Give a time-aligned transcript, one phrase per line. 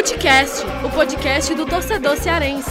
[0.00, 2.70] Futecast, o podcast do torcedor cearense.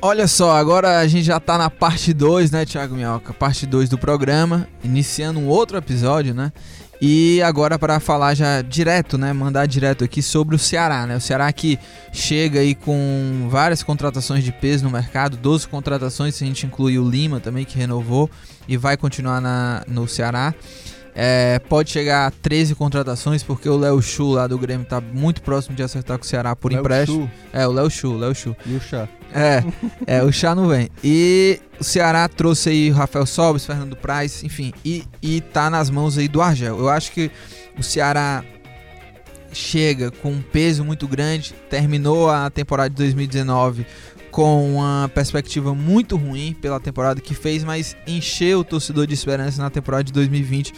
[0.00, 3.32] Olha só, agora a gente já tá na parte 2, né, Thiago Minhoca?
[3.32, 6.52] Parte 2 do programa, iniciando um outro episódio, né?
[7.00, 11.16] E agora para falar já direto, né, mandar direto aqui sobre o Ceará, né?
[11.16, 11.78] O Ceará que
[12.12, 16.98] chega aí com várias contratações de peso no mercado, 12 contratações, se a gente incluir
[16.98, 18.28] o Lima também que renovou
[18.66, 20.52] e vai continuar na, no Ceará.
[21.14, 25.42] É, pode chegar a 13 contratações, porque o Léo Chu lá do Grêmio tá muito
[25.42, 27.24] próximo de acertar com o Ceará por Léo empréstimo.
[27.24, 27.30] Chu.
[27.52, 28.56] É, o Léo Chu, Léo Chu.
[28.64, 29.08] E o chá?
[29.34, 29.62] É,
[30.06, 30.88] é, o chá não vem.
[31.04, 35.90] E o Ceará trouxe aí o Rafael Sobres, Fernando Praz, enfim, e, e tá nas
[35.90, 36.78] mãos aí do Argel.
[36.78, 37.30] Eu acho que
[37.78, 38.42] o Ceará
[39.52, 43.86] chega com um peso muito grande, terminou a temporada de 2019
[44.30, 49.60] com uma perspectiva muito ruim pela temporada que fez, mas encheu o torcedor de esperança
[49.60, 50.72] na temporada de 2020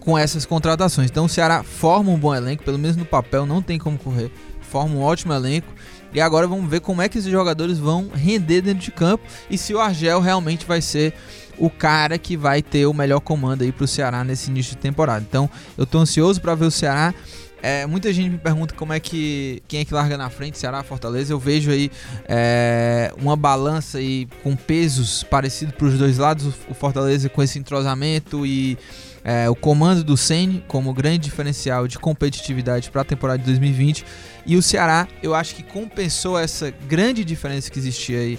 [0.00, 1.10] com essas contratações.
[1.10, 4.30] Então o Ceará forma um bom elenco, pelo menos no papel, não tem como correr.
[4.60, 5.72] Forma um ótimo elenco.
[6.12, 9.58] E agora vamos ver como é que esses jogadores vão render dentro de campo e
[9.58, 11.12] se o Argel realmente vai ser
[11.58, 15.24] o cara que vai ter o melhor comando aí pro Ceará nesse início de temporada.
[15.28, 17.12] Então, eu tô ansioso para ver o Ceará.
[17.60, 20.82] É, muita gente me pergunta como é que quem é que larga na frente, Ceará,
[20.84, 21.32] Fortaleza.
[21.32, 21.90] Eu vejo aí
[22.28, 26.46] é, uma balança aí com pesos parecidos para os dois lados.
[26.68, 28.78] O Fortaleza com esse entrosamento e
[29.28, 34.02] é, o comando do Ceni como grande diferencial de competitividade para a temporada de 2020
[34.46, 38.38] e o Ceará eu acho que compensou essa grande diferença que existia aí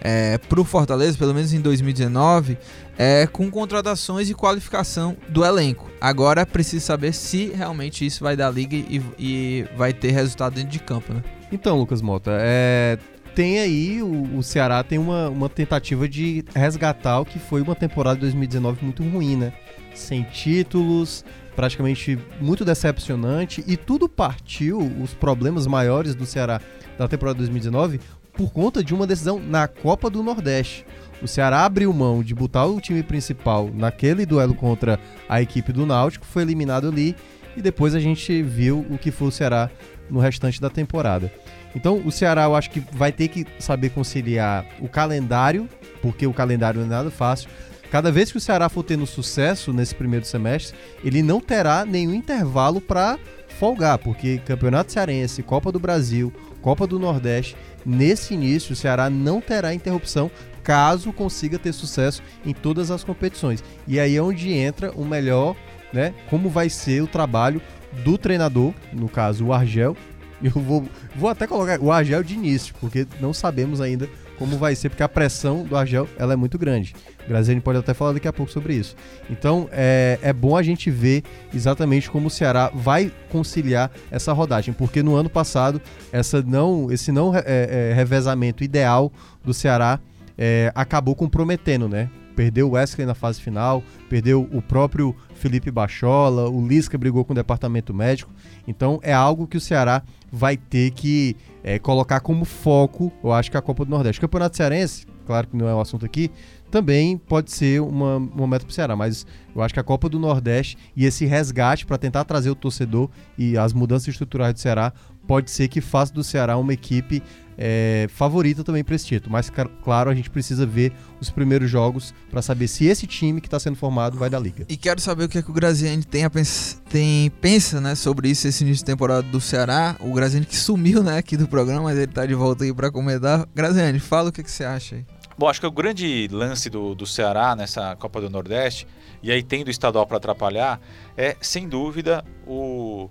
[0.00, 2.58] é, para o Fortaleza, pelo menos em 2019,
[2.98, 5.88] é, com contratações e qualificação do elenco.
[6.00, 10.70] Agora precisa saber se realmente isso vai dar liga e, e vai ter resultado dentro
[10.70, 11.22] de campo, né?
[11.50, 12.98] Então, Lucas Mota, é,
[13.34, 17.74] tem aí, o, o Ceará tem uma, uma tentativa de resgatar o que foi uma
[17.74, 19.54] temporada de 2019 muito ruim, né?
[19.94, 21.24] Sem títulos,
[21.54, 26.60] praticamente muito decepcionante, e tudo partiu, os problemas maiores do Ceará
[26.98, 28.00] da temporada de 2019,
[28.32, 30.84] por conta de uma decisão na Copa do Nordeste.
[31.22, 35.86] O Ceará abriu mão de botar o time principal naquele duelo contra a equipe do
[35.86, 37.14] Náutico, foi eliminado ali,
[37.56, 39.70] e depois a gente viu o que foi o Ceará
[40.10, 41.32] no restante da temporada.
[41.74, 45.68] Então, o Ceará eu acho que vai ter que saber conciliar o calendário,
[46.02, 47.48] porque o calendário não é nada fácil.
[47.94, 52.12] Cada vez que o Ceará for tendo sucesso nesse primeiro semestre, ele não terá nenhum
[52.12, 53.16] intervalo para
[53.56, 57.56] folgar, porque Campeonato Cearense, Copa do Brasil, Copa do Nordeste,
[57.86, 60.28] nesse início o Ceará não terá interrupção
[60.64, 63.62] caso consiga ter sucesso em todas as competições.
[63.86, 65.54] E aí é onde entra o melhor,
[65.92, 66.12] né?
[66.28, 67.62] Como vai ser o trabalho
[68.02, 69.96] do treinador, no caso o Argel.
[70.42, 70.84] Eu vou,
[71.14, 75.02] vou até colocar o Argel de início, porque não sabemos ainda como vai ser, porque
[75.02, 76.94] a pressão do Argel ela é muito grande.
[77.26, 78.94] Graziani pode até falar daqui a pouco sobre isso.
[79.30, 81.22] Então é, é bom a gente ver
[81.54, 85.80] exatamente como o Ceará vai conciliar essa rodagem, porque no ano passado
[86.12, 89.12] essa não, esse não é, é, revezamento ideal
[89.42, 89.98] do Ceará
[90.36, 92.10] é, acabou comprometendo, né?
[92.34, 97.32] Perdeu o Wesley na fase final, perdeu o próprio Felipe Bachola, o Lisca brigou com
[97.32, 98.32] o departamento médico.
[98.66, 100.02] Então é algo que o Ceará
[100.32, 104.18] vai ter que é, colocar como foco, eu acho que a Copa do Nordeste.
[104.18, 106.30] O Campeonato Cearense, claro que não é o assunto aqui,
[106.70, 109.26] também pode ser uma, uma meta para o Ceará, mas
[109.56, 113.08] eu acho que a Copa do Nordeste e esse resgate para tentar trazer o torcedor
[113.38, 114.92] e as mudanças estruturais do Ceará
[115.26, 117.22] pode ser que faça do Ceará uma equipe
[117.56, 119.32] é, favorita também para esse título.
[119.32, 119.50] Mas,
[119.82, 123.58] claro, a gente precisa ver os primeiros jogos para saber se esse time que está
[123.58, 124.64] sendo formado vai da liga.
[124.68, 127.94] E quero saber o que, é que o Graziani tem, a pens tem pensa né,
[127.94, 129.96] sobre isso, esse início de temporada do Ceará.
[130.00, 132.90] O Graziani que sumiu né, aqui do programa, mas ele está de volta aí para
[132.90, 133.46] comentar.
[133.54, 135.04] Graziani, fala o que, que você acha aí.
[135.36, 138.86] Bom, acho que o grande lance do, do Ceará nessa Copa do Nordeste,
[139.20, 140.80] e aí tendo o estadual para atrapalhar,
[141.16, 143.10] é sem dúvida o,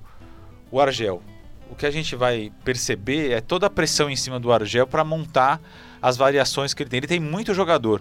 [0.71, 1.21] o Argel.
[1.73, 5.03] O que a gente vai perceber é toda a pressão em cima do Argel para
[5.03, 5.59] montar
[5.99, 6.97] as variações que ele tem.
[6.99, 7.99] Ele tem muito jogador.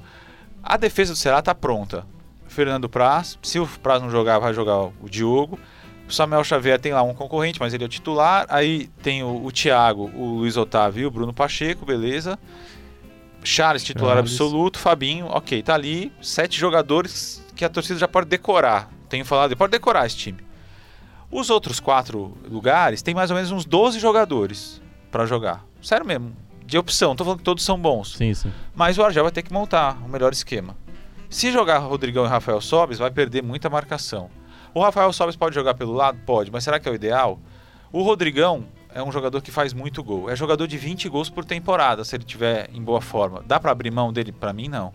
[0.63, 2.07] A defesa do Ceará está pronta.
[2.47, 5.59] Fernando Praz, se o Praz não jogar, vai jogar o Diogo.
[6.07, 8.45] O Samuel Xavier tem lá um concorrente, mas ele é o titular.
[8.51, 12.39] Aí tem o, o Thiago, o Luiz Otávio e o Bruno Pacheco, beleza.
[13.43, 14.33] Charles, titular Charles.
[14.33, 14.79] absoluto.
[14.79, 16.13] Fabinho, ok, tá ali.
[16.21, 18.91] Sete jogadores que a torcida já pode decorar.
[19.09, 20.52] Tenho falado, pode decorar esse time.
[21.33, 25.65] Os outros quatro lugares tem mais ou menos uns 12 jogadores para jogar.
[25.81, 26.37] Sério mesmo,
[26.67, 27.17] de opção.
[27.17, 28.15] Tô falando que todos são bons.
[28.17, 28.53] Sim, sim.
[28.75, 30.77] Mas o Argel vai ter que montar o melhor esquema.
[31.31, 34.29] Se jogar Rodrigão e Rafael Sobes, vai perder muita marcação.
[34.75, 36.19] O Rafael Sobes pode jogar pelo lado?
[36.27, 37.41] Pode, mas será que é o ideal?
[37.91, 40.29] O Rodrigão é um jogador que faz muito gol.
[40.29, 43.43] É jogador de 20 gols por temporada, se ele tiver em boa forma.
[43.47, 44.33] Dá para abrir mão dele?
[44.33, 44.93] Para mim, não.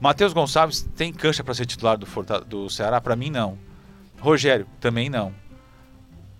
[0.00, 3.00] Matheus Gonçalves tem cancha para ser titular do, Forta do Ceará?
[3.00, 3.56] Para mim, não.
[4.18, 5.32] Rogério, também não.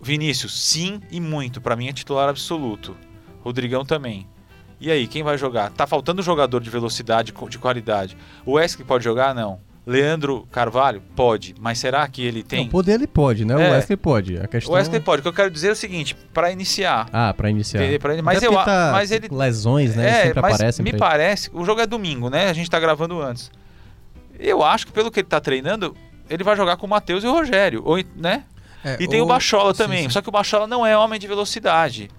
[0.00, 1.60] Vinícius, sim e muito.
[1.60, 2.96] Para mim é titular absoluto.
[3.42, 4.26] Rodrigão também.
[4.80, 5.70] E aí, quem vai jogar?
[5.70, 8.16] Tá faltando jogador de velocidade, de qualidade.
[8.46, 9.34] O Wesley pode jogar?
[9.34, 9.60] Não.
[9.86, 11.02] Leandro Carvalho?
[11.14, 11.54] Pode.
[11.60, 12.64] Mas será que ele tem?
[12.64, 13.54] Não, poder ele pode, né?
[13.54, 13.56] É.
[13.56, 14.38] O Wesley pode.
[14.38, 14.72] A questão...
[14.72, 15.20] O Wesley pode.
[15.20, 17.08] O que eu quero dizer é o seguinte, para iniciar.
[17.12, 17.82] Ah, para iniciar.
[17.82, 17.98] Entender?
[17.98, 18.22] Pra...
[18.22, 19.28] Mas, Até eu, tá mas ele...
[19.30, 20.08] Lesões, né?
[20.08, 20.82] É, Sempre mas aparecem.
[20.82, 20.98] me ele.
[20.98, 21.50] parece...
[21.52, 22.48] O jogo é domingo, né?
[22.48, 23.50] A gente tá gravando antes.
[24.38, 25.94] Eu acho que pelo que ele tá treinando,
[26.28, 27.82] ele vai jogar com o Matheus e o Rogério.
[27.84, 28.44] Ou, né?
[28.84, 30.02] É, E tem o ou- Bachola sim, também.
[30.04, 30.10] sim.
[30.10, 32.10] Só que o Bachola não é homem de velocidade.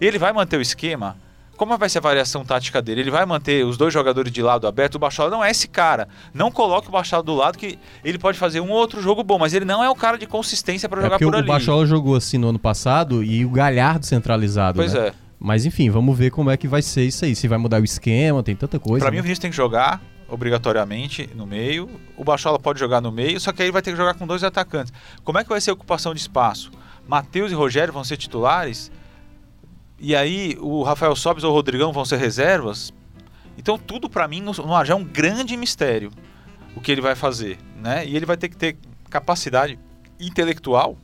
[0.00, 1.16] Ele vai manter o esquema.
[1.56, 3.02] Como vai ser a variação tática dele?
[3.02, 4.96] Ele vai manter os dois jogadores de lado aberto.
[4.96, 6.08] O Bachola não é esse cara.
[6.32, 9.38] Não coloque o Bachola do lado que ele pode fazer um ou outro jogo bom,
[9.38, 11.46] mas ele não é o cara de consistência para É jogar por o ali.
[11.46, 14.76] Bachola jogou assim no ano passado e o Galhardo centralizado.
[14.76, 15.08] Pois né?
[15.08, 15.12] é.
[15.38, 17.36] Mas enfim, vamos ver como é que vai ser isso aí.
[17.36, 19.04] Se vai mudar o esquema, tem tanta coisa.
[19.04, 19.20] Pra mim, né?
[19.20, 21.88] o Vinícius tem que jogar obrigatoriamente no meio.
[22.16, 24.26] O Bachola pode jogar no meio, só que aí ele vai ter que jogar com
[24.26, 24.92] dois atacantes.
[25.22, 26.70] Como é que vai ser a ocupação de espaço?
[27.06, 28.90] Matheus e Rogério vão ser titulares?
[29.98, 32.92] E aí o Rafael Sobis ou o Rodrigão vão ser reservas?
[33.56, 36.10] Então tudo pra mim no, no é um grande mistério
[36.74, 38.06] o que ele vai fazer, né?
[38.06, 38.76] E ele vai ter que ter
[39.08, 39.78] capacidade
[40.18, 40.98] intelectual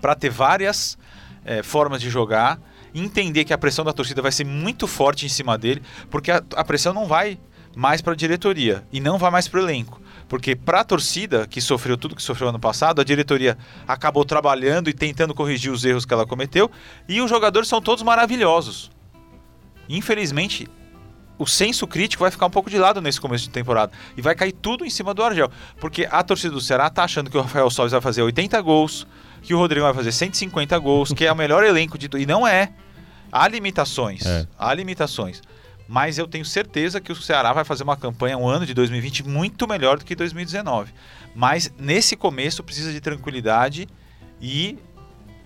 [0.00, 0.98] para ter várias
[1.44, 2.60] eh, formas de jogar,
[2.94, 6.42] entender que a pressão da torcida vai ser muito forte em cima dele, porque a,
[6.54, 7.38] a pressão não vai
[7.78, 10.02] mais para a diretoria e não vai mais para o elenco.
[10.28, 14.90] Porque para a torcida, que sofreu tudo que sofreu ano passado, a diretoria acabou trabalhando
[14.90, 16.68] e tentando corrigir os erros que ela cometeu,
[17.08, 18.90] e os jogadores são todos maravilhosos.
[19.88, 20.66] Infelizmente,
[21.38, 23.92] o senso crítico vai ficar um pouco de lado nesse começo de temporada.
[24.16, 25.48] E vai cair tudo em cima do Argel.
[25.78, 29.06] Porque a torcida do Ceará tá achando que o Rafael Sobis vai fazer 80 gols,
[29.40, 32.20] que o Rodrigo vai fazer 150 gols, que é o melhor elenco de tudo.
[32.20, 32.72] E não é.
[33.30, 34.26] Há limitações.
[34.26, 34.48] É.
[34.58, 35.40] Há limitações.
[35.88, 39.26] Mas eu tenho certeza que o Ceará vai fazer uma campanha, um ano de 2020,
[39.26, 40.92] muito melhor do que 2019.
[41.34, 43.88] Mas nesse começo precisa de tranquilidade
[44.40, 44.78] e,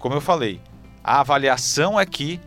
[0.00, 0.60] como eu falei,
[1.04, 2.40] a avaliação é que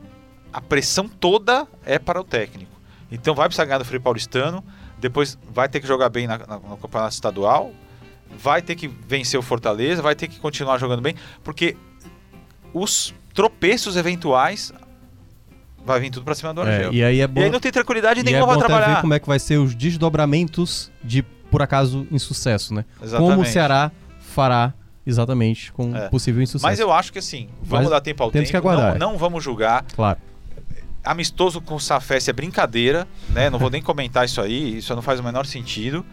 [0.52, 2.72] a pressão toda é para o técnico.
[3.10, 4.62] Então vai precisar ganhar do Frei Paulistano,
[5.00, 7.72] depois vai ter que jogar bem na, na- no campeonato estadual,
[8.38, 11.78] vai ter que vencer o Fortaleza, vai ter que continuar jogando bem, porque
[12.74, 14.74] os tropeços eventuais
[15.86, 16.94] vai vir tudo para cima do É, Argel.
[16.94, 18.74] e aí é E bom, aí não tem tranquilidade e é nenhuma bom para até
[18.74, 19.02] ver trabalhar.
[19.02, 21.22] como é que vai ser os desdobramentos de,
[21.52, 22.84] por acaso, insucesso, né?
[23.02, 23.30] Exatamente.
[23.32, 24.74] Como o Ceará fará
[25.06, 26.10] exatamente com É.
[26.10, 26.66] possível insucesso.
[26.66, 28.52] Mas eu acho que assim, vamos Mas dar tempo ao temos tempo.
[28.52, 28.98] que aguardar.
[28.98, 29.86] Não, não vamos julgar.
[29.96, 30.18] Claro.
[31.04, 33.48] Amistoso com o Safés é brincadeira, né?
[33.52, 36.04] Não vou nem comentar isso aí, isso não faz o menor sentido.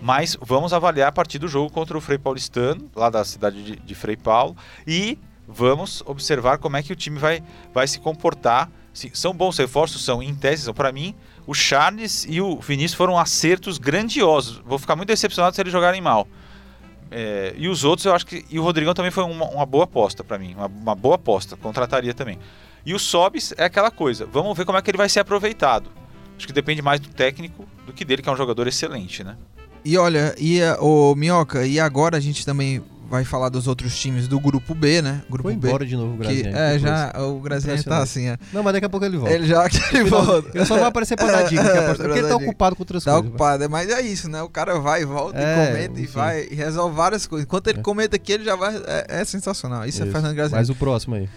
[0.00, 3.74] Mas vamos avaliar a partir do jogo contra o Frei Paulistano, lá da cidade de,
[3.76, 4.56] de Frei Paulo,
[4.86, 5.18] e
[5.48, 7.42] vamos observar como é que o time vai,
[7.74, 8.70] vai se comportar.
[8.92, 11.14] Se- são bons reforços, são em tese, para mim.
[11.46, 14.60] O Charles e o Vinícius foram acertos grandiosos.
[14.66, 16.26] Vou ficar muito decepcionado se eles jogarem mal.
[17.10, 18.44] É, e os outros, eu acho que.
[18.50, 20.54] E o Rodrigão também foi uma, uma boa aposta para mim.
[20.54, 21.56] Uma, uma boa aposta.
[21.56, 22.38] Contrataria também.
[22.84, 24.26] E o Sobis é aquela coisa.
[24.26, 25.90] Vamos ver como é que ele vai ser aproveitado.
[26.36, 29.36] Acho que depende mais do técnico do que dele, que é um jogador excelente, né?
[29.84, 34.28] E olha, e o Minhoca, e agora a gente também vai falar dos outros times
[34.28, 35.22] do grupo B, né?
[35.30, 35.66] Grupo Foi B.
[35.68, 36.56] embora de novo o Que, Graziani.
[36.58, 37.26] é, já coisa.
[37.26, 38.36] o Graziani tá assim, é.
[38.52, 39.34] Não, mas daqui a pouco ele volta.
[39.34, 40.50] Ele já que ele volta.
[40.54, 41.62] Ele só vai aparecer pra dar dica.
[41.62, 43.28] Pra Porque ele tá ocupado com outras Tá coisas.
[43.28, 44.42] ocupado, mas é isso, né?
[44.42, 46.12] O cara vai e volta É, e comenta e enfim.
[46.12, 47.46] vai e resolve várias coisas.
[47.46, 47.82] Enquanto ele É.
[47.82, 48.76] comenta aqui, ele já vai.
[48.86, 49.86] É, é sensacional.
[49.86, 50.12] Isso, é Isso.
[50.12, 50.60] Fernando Graziani.
[50.60, 51.28] Mas o próximo aí.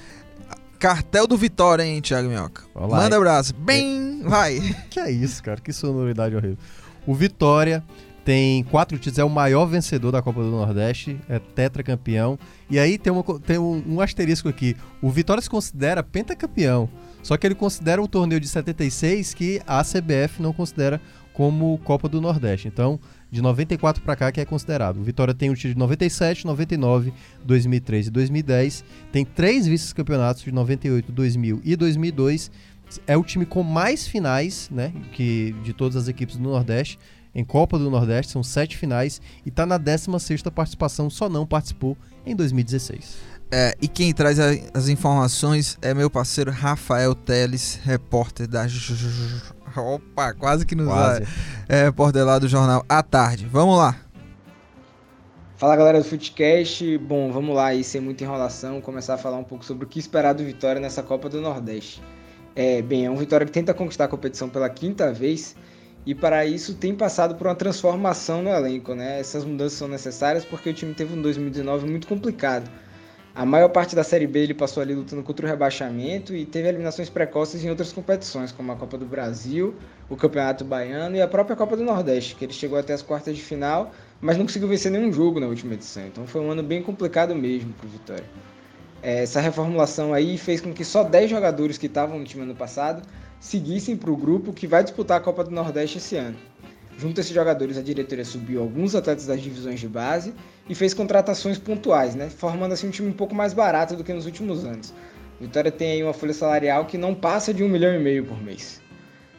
[0.79, 2.63] Cartel do Vitória, hein, Thiago Minhoca?
[2.73, 3.53] Olha lá, Manda abraço.
[3.55, 4.59] Bem, vai.
[4.89, 5.61] Que é isso, cara?
[5.61, 6.57] Que sonoridade horrível.
[7.05, 7.83] O Vitória
[8.23, 12.37] tem quatro títulos, é o maior vencedor da Copa do Nordeste, é tetracampeão.
[12.69, 14.75] E aí tem, uma tem um, um asterisco aqui.
[15.01, 16.87] O Vitória se considera pentacampeão.
[17.23, 21.01] Só que ele considera o torneio de 76 que a CBF não considera
[21.33, 22.67] como Copa do Nordeste.
[22.67, 22.99] Então,
[23.31, 24.97] de 94 pra cá que é considerado.
[24.97, 27.13] O Vitória tem o título de 97, 99,
[27.43, 28.83] 2003 e 2010.
[29.11, 32.51] Tem três vice-campeonatos de 98, 2000 e 2002
[33.07, 36.99] é o time com mais finais, né, que de todas as equipes do Nordeste,
[37.33, 41.97] em Copa do Nordeste, são sete finais, e está na 16ª participação, só não participou
[42.25, 43.17] em 2016.
[43.53, 48.65] É, e quem traz a- as informações é meu parceiro Rafael Teles, repórter da.
[49.75, 51.27] Opa, quase que nos Quase.
[51.67, 53.45] É, repórter lá do jornal à tarde.
[53.45, 53.95] Vamos lá.
[55.57, 59.43] Fala galera do Footcast, bom, vamos lá aí, sem muita enrolação, começar a falar um
[59.43, 62.01] pouco sobre o que esperar do Vitória nessa Copa do Nordeste.
[62.55, 65.55] É, bem, é um Vitória que tenta conquistar a competição pela quinta vez
[66.05, 69.19] e para isso tem passado por uma transformação no elenco, né?
[69.19, 72.69] Essas mudanças são necessárias porque o time teve um 2019 muito complicado.
[73.33, 76.67] A maior parte da Série B ele passou ali lutando contra o rebaixamento e teve
[76.67, 79.73] eliminações precoces em outras competições, como a Copa do Brasil,
[80.09, 83.33] o Campeonato Baiano e a própria Copa do Nordeste, que ele chegou até as quartas
[83.33, 86.05] de final, mas não conseguiu vencer nenhum jogo na última edição.
[86.05, 88.25] Então foi um ano bem complicado mesmo para o Vitória.
[89.01, 92.55] É, essa reformulação aí fez com que só 10 jogadores que estavam no time ano
[92.55, 93.01] passado
[93.41, 96.37] seguissem para o grupo que vai disputar a Copa do Nordeste esse ano.
[96.97, 100.33] Junto a esses jogadores, a diretoria subiu alguns atletas das divisões de base
[100.69, 102.29] e fez contratações pontuais, né?
[102.29, 104.93] formando assim um time um pouco mais barato do que nos últimos anos.
[105.39, 108.39] Vitória tem aí uma folha salarial que não passa de um milhão e meio por
[108.39, 108.79] mês.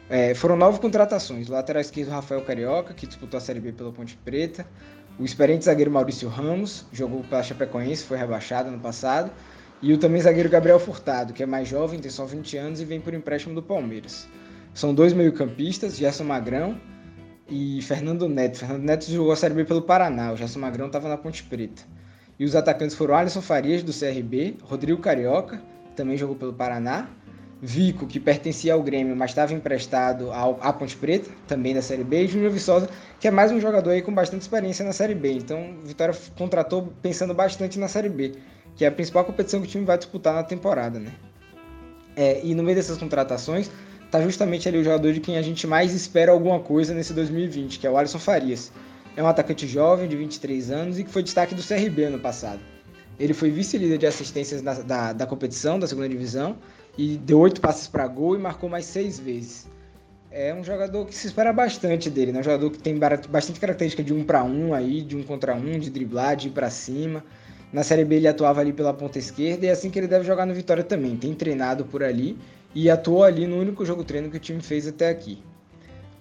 [0.09, 1.47] É, foram nove contratações.
[1.47, 4.67] O lateral esquerdo Rafael Carioca, que disputou a Série B pela Ponte Preta.
[5.17, 9.31] O experiente zagueiro Maurício Ramos, jogou pela Chapecoense, foi rebaixado no passado.
[9.83, 12.85] E o também zagueiro Gabriel Furtado, que é mais jovem, tem só 20 anos e
[12.85, 14.25] vem por empréstimo do Palmeiras.
[14.73, 16.79] São dois meio-campistas, Gerson Magrão
[17.49, 18.59] e Fernando Neto.
[18.59, 21.83] Fernando Neto jogou a Série B pelo Paraná, o Gerson Magrão estava na Ponte Preta.
[22.39, 25.61] E os atacantes foram Alisson Farias, do CRB, Rodrigo Carioca,
[25.97, 27.09] também jogou pelo Paraná.
[27.61, 32.05] Vico, que pertencia ao Grêmio, mas estava emprestado ao, à Ponte Preta, também da Série
[32.05, 35.15] B, e Júnior Viçosa, que é mais um jogador aí com bastante experiência na Série
[35.15, 35.33] B.
[35.33, 38.33] Então, Vitória contratou pensando bastante na Série B,
[38.75, 41.11] que é a principal competição que o time vai disputar na temporada, né?
[42.15, 43.69] É, e no meio dessas contratações,
[44.11, 47.79] tá justamente ali o jogador de quem a gente mais espera alguma coisa nesse 2020,
[47.79, 48.71] que é o Alisson Farias.
[49.15, 52.59] É um atacante jovem, de 23 anos, e que foi destaque do CRB ano passado.
[53.19, 56.57] Ele foi vice-líder de assistências da, da, da, competição, da segunda divisão,
[56.97, 59.67] e deu oito passes para gol e marcou mais seis vezes.
[60.31, 62.39] É um jogador que se espera bastante dele, né?
[62.39, 65.77] Um jogador que tem bastante característica de um para um aí, de um contra um,
[65.77, 67.23] de driblar, de ir para cima.
[67.73, 70.23] Na Série B ele atuava ali pela ponta esquerda e é assim que ele deve
[70.23, 71.17] jogar no Vitória também.
[71.17, 72.37] Tem treinado por ali
[72.75, 75.41] e atuou ali no único jogo treino que o time fez até aqui.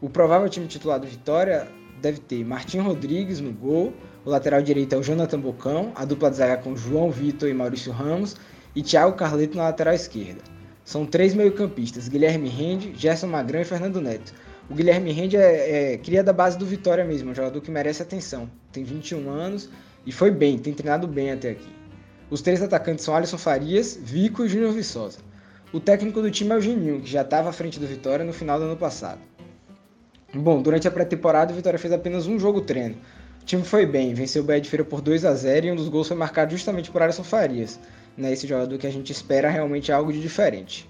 [0.00, 1.68] O provável time titular do Vitória
[2.00, 3.92] deve ter Martim Rodrigues no gol,
[4.25, 7.54] o lateral direito é o Jonathan Bocão, a dupla de zaga com João Vitor e
[7.54, 8.35] Maurício Ramos
[8.75, 10.40] e Thiago Carleto na lateral esquerda.
[10.85, 14.32] São três meio-campistas, Guilherme Rende, Gerson Magrão e Fernando Neto.
[14.71, 17.71] O Guilherme Rende é, é cria da base do Vitória mesmo, é um jogador que
[17.71, 18.50] merece atenção.
[18.73, 19.68] Tem 21 anos
[20.06, 21.71] e foi bem, tem treinado bem até aqui.
[22.30, 25.18] Os três atacantes são Alisson Farias, Vico e Júnior Viçosa.
[25.73, 28.32] O técnico do time é o Geninho, que já estava à frente do Vitória no
[28.32, 29.21] final do ano passado.
[30.35, 32.97] Bom, durante a pré-temporada o Vitória fez apenas um jogo treino,
[33.42, 35.76] o time foi bem, venceu o Bahia de Feira por 2 a 0 e um
[35.76, 37.78] dos gols foi marcado justamente por Alisson Farias,
[38.16, 40.88] né, esse jogador que a gente espera realmente algo de diferente.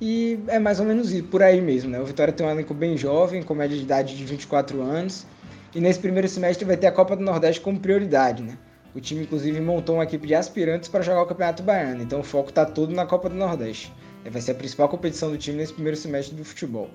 [0.00, 1.90] E é mais ou menos por aí mesmo.
[1.90, 2.00] Né?
[2.00, 5.26] O Vitória tem um elenco bem jovem, com média de idade de 24 anos,
[5.74, 8.42] e nesse primeiro semestre vai ter a Copa do Nordeste como prioridade.
[8.42, 8.58] Né?
[8.94, 12.24] O time, inclusive, montou uma equipe de aspirantes para jogar o Campeonato Baiano, então o
[12.24, 13.92] foco está todo na Copa do Nordeste.
[14.28, 16.90] Vai ser a principal competição do time nesse primeiro semestre do futebol.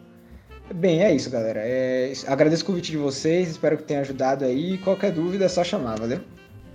[0.73, 1.61] Bem, é isso, galera.
[1.63, 4.77] É, agradeço o convite de vocês, espero que tenha ajudado aí.
[4.79, 6.19] Qualquer dúvida é só chamar, valeu?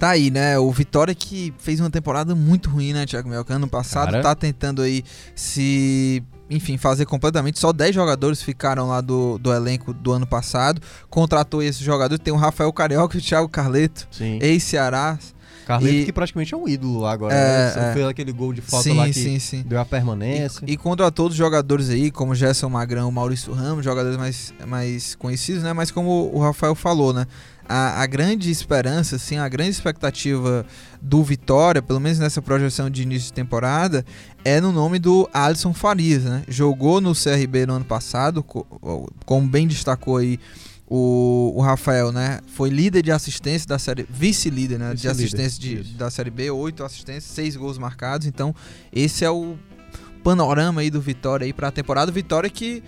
[0.01, 0.59] Tá aí, né?
[0.59, 3.55] O Vitória que fez uma temporada muito ruim, né, Thiago Melca?
[3.55, 4.23] Ano passado Cara.
[4.23, 5.05] tá tentando aí
[5.35, 7.59] se enfim, fazer completamente.
[7.61, 10.81] Só 10 jogadores ficaram lá do, do elenco do ano passado.
[11.11, 12.25] Contratou esses jogadores.
[12.25, 14.09] Tem o Rafael Carioca e o Thiago Carleto,
[14.41, 15.19] ex-Ceará.
[15.67, 16.05] Carleto e...
[16.05, 17.35] que praticamente é um ídolo lá agora.
[17.35, 17.91] É, né?
[17.91, 17.93] é.
[17.95, 19.63] Fez aquele gol de falta sim, lá que sim, sim.
[19.67, 20.65] deu a permanência.
[20.67, 25.15] E, e contra todos os jogadores aí, como Gerson Magrão, Maurício Ramos, jogadores mais, mais
[25.15, 25.73] conhecidos, né?
[25.73, 27.27] Mas como o Rafael falou, né?
[27.73, 30.67] A, a, grande esperança, assim, a grande expectativa
[31.01, 34.05] do Vitória, pelo menos nessa projeção de início de temporada,
[34.45, 36.43] é no nome do Alisson Farias, né?
[36.49, 38.43] Jogou no CRB no ano passado,
[39.25, 40.41] como bem destacou aí
[40.91, 42.41] o, o Rafael, né?
[42.49, 44.91] Foi líder de assistência da série, vice-líder, né?
[44.91, 48.27] Vice de assistência de, da série B, oito assistências, seis gols marcados.
[48.27, 48.53] Então,
[48.93, 49.57] esse é o
[50.25, 52.11] panorama aí do Vitória aí para a temporada.
[52.11, 52.83] Vitória que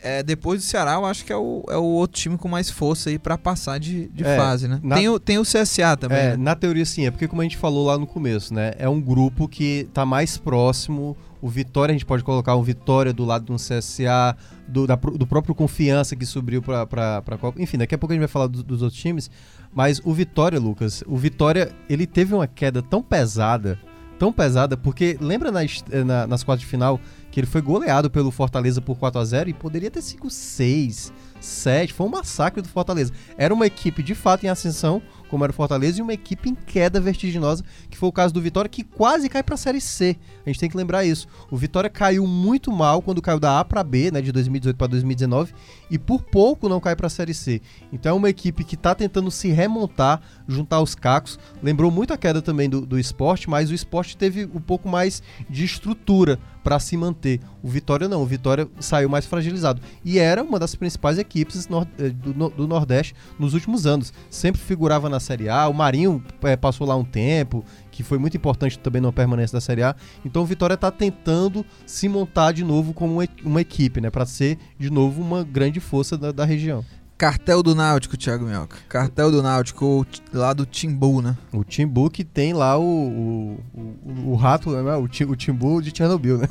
[0.00, 2.68] é, depois do Ceará, eu acho que é o, é o outro time com mais
[2.68, 4.78] força aí para passar de, de é, fase, né?
[4.82, 6.18] Na, tem, o, tem o CSA também.
[6.18, 6.36] É, né?
[6.36, 8.72] Na teoria, sim, é porque, como a gente falou lá no começo, né?
[8.78, 11.16] É um grupo que tá mais próximo.
[11.44, 14.34] O Vitória, a gente pode colocar um Vitória do lado do CSA,
[14.66, 17.60] do, da, do próprio Confiança que subiu pra, pra Copa.
[17.60, 19.30] Enfim, daqui a pouco a gente vai falar do, dos outros times.
[19.70, 23.78] Mas o Vitória, Lucas, o Vitória, ele teve uma queda tão pesada,
[24.18, 26.98] tão pesada, porque lembra nas, na, nas quartas de final
[27.30, 31.12] que ele foi goleado pelo Fortaleza por 4 a 0 e poderia ter sido 6,
[31.42, 31.92] 7.
[31.92, 33.12] Foi um massacre do Fortaleza.
[33.36, 35.02] Era uma equipe de fato em ascensão,
[35.34, 38.40] como era o Fortaleza, e uma equipe em queda vertiginosa, que foi o caso do
[38.40, 40.16] Vitória, que quase cai para a Série C.
[40.46, 41.26] A gente tem que lembrar isso.
[41.50, 44.86] O Vitória caiu muito mal quando caiu da A para B, né, de 2018 para
[44.86, 45.52] 2019,
[45.90, 47.60] e por pouco não cai para a Série C.
[47.92, 51.36] Então é uma equipe que está tentando se remontar, juntar os cacos.
[51.60, 55.20] Lembrou muito a queda também do, do esporte, mas o esporte teve um pouco mais
[55.50, 57.40] de estrutura para se manter.
[57.62, 59.82] O Vitória não, o Vitória saiu mais fragilizado.
[60.02, 64.12] E era uma das principais equipes eh, do, do Nordeste nos últimos anos.
[64.30, 68.36] Sempre figurava na Série A, o Marinho é, passou lá um tempo, que foi muito
[68.36, 69.96] importante também na permanência da Série A.
[70.24, 74.58] Então o Vitória está tentando se montar de novo como uma equipe, né, para ser
[74.78, 76.84] de novo uma grande força da, da região.
[77.24, 78.76] Cartel do Náutico, Thiago Minhoca.
[78.86, 81.34] Cartel do Náutico, lá do Timbu, né?
[81.54, 84.94] O Timbu que tem lá o, o, o, o rato, né?
[84.94, 86.48] o, o Timbu de Chernobyl, né?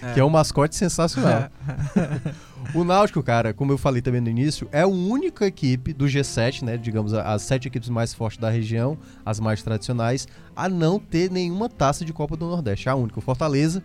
[0.00, 0.12] É.
[0.14, 1.50] que é um mascote sensacional.
[2.72, 6.62] o Náutico, cara, como eu falei também no início, é a única equipe do G7,
[6.62, 6.76] né?
[6.76, 11.68] Digamos, as sete equipes mais fortes da região, as mais tradicionais, a não ter nenhuma
[11.68, 12.88] taça de Copa do Nordeste.
[12.88, 13.18] A única.
[13.18, 13.82] O Fortaleza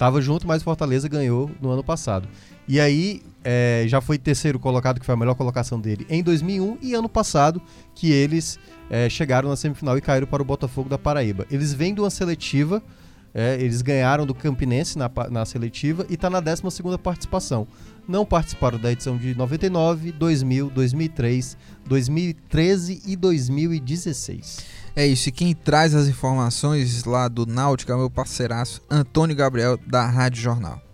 [0.00, 2.26] Tava junto, mas o Fortaleza ganhou no ano passado.
[2.66, 6.78] E aí, é, já foi terceiro colocado, que foi a melhor colocação dele em 2001,
[6.82, 7.60] e ano passado,
[7.94, 11.46] que eles é, chegaram na semifinal e caíram para o Botafogo da Paraíba.
[11.50, 12.82] Eles vêm de uma seletiva,
[13.32, 16.62] é, eles ganharam do Campinense na, na seletiva e está na 12
[17.02, 17.66] participação.
[18.08, 21.56] Não participaram da edição de 99, 2000, 2003,
[21.86, 24.80] 2013 e 2016.
[24.96, 29.78] É isso, e quem traz as informações lá do Náutica é meu parceiraço Antônio Gabriel,
[29.86, 30.89] da Rádio Jornal.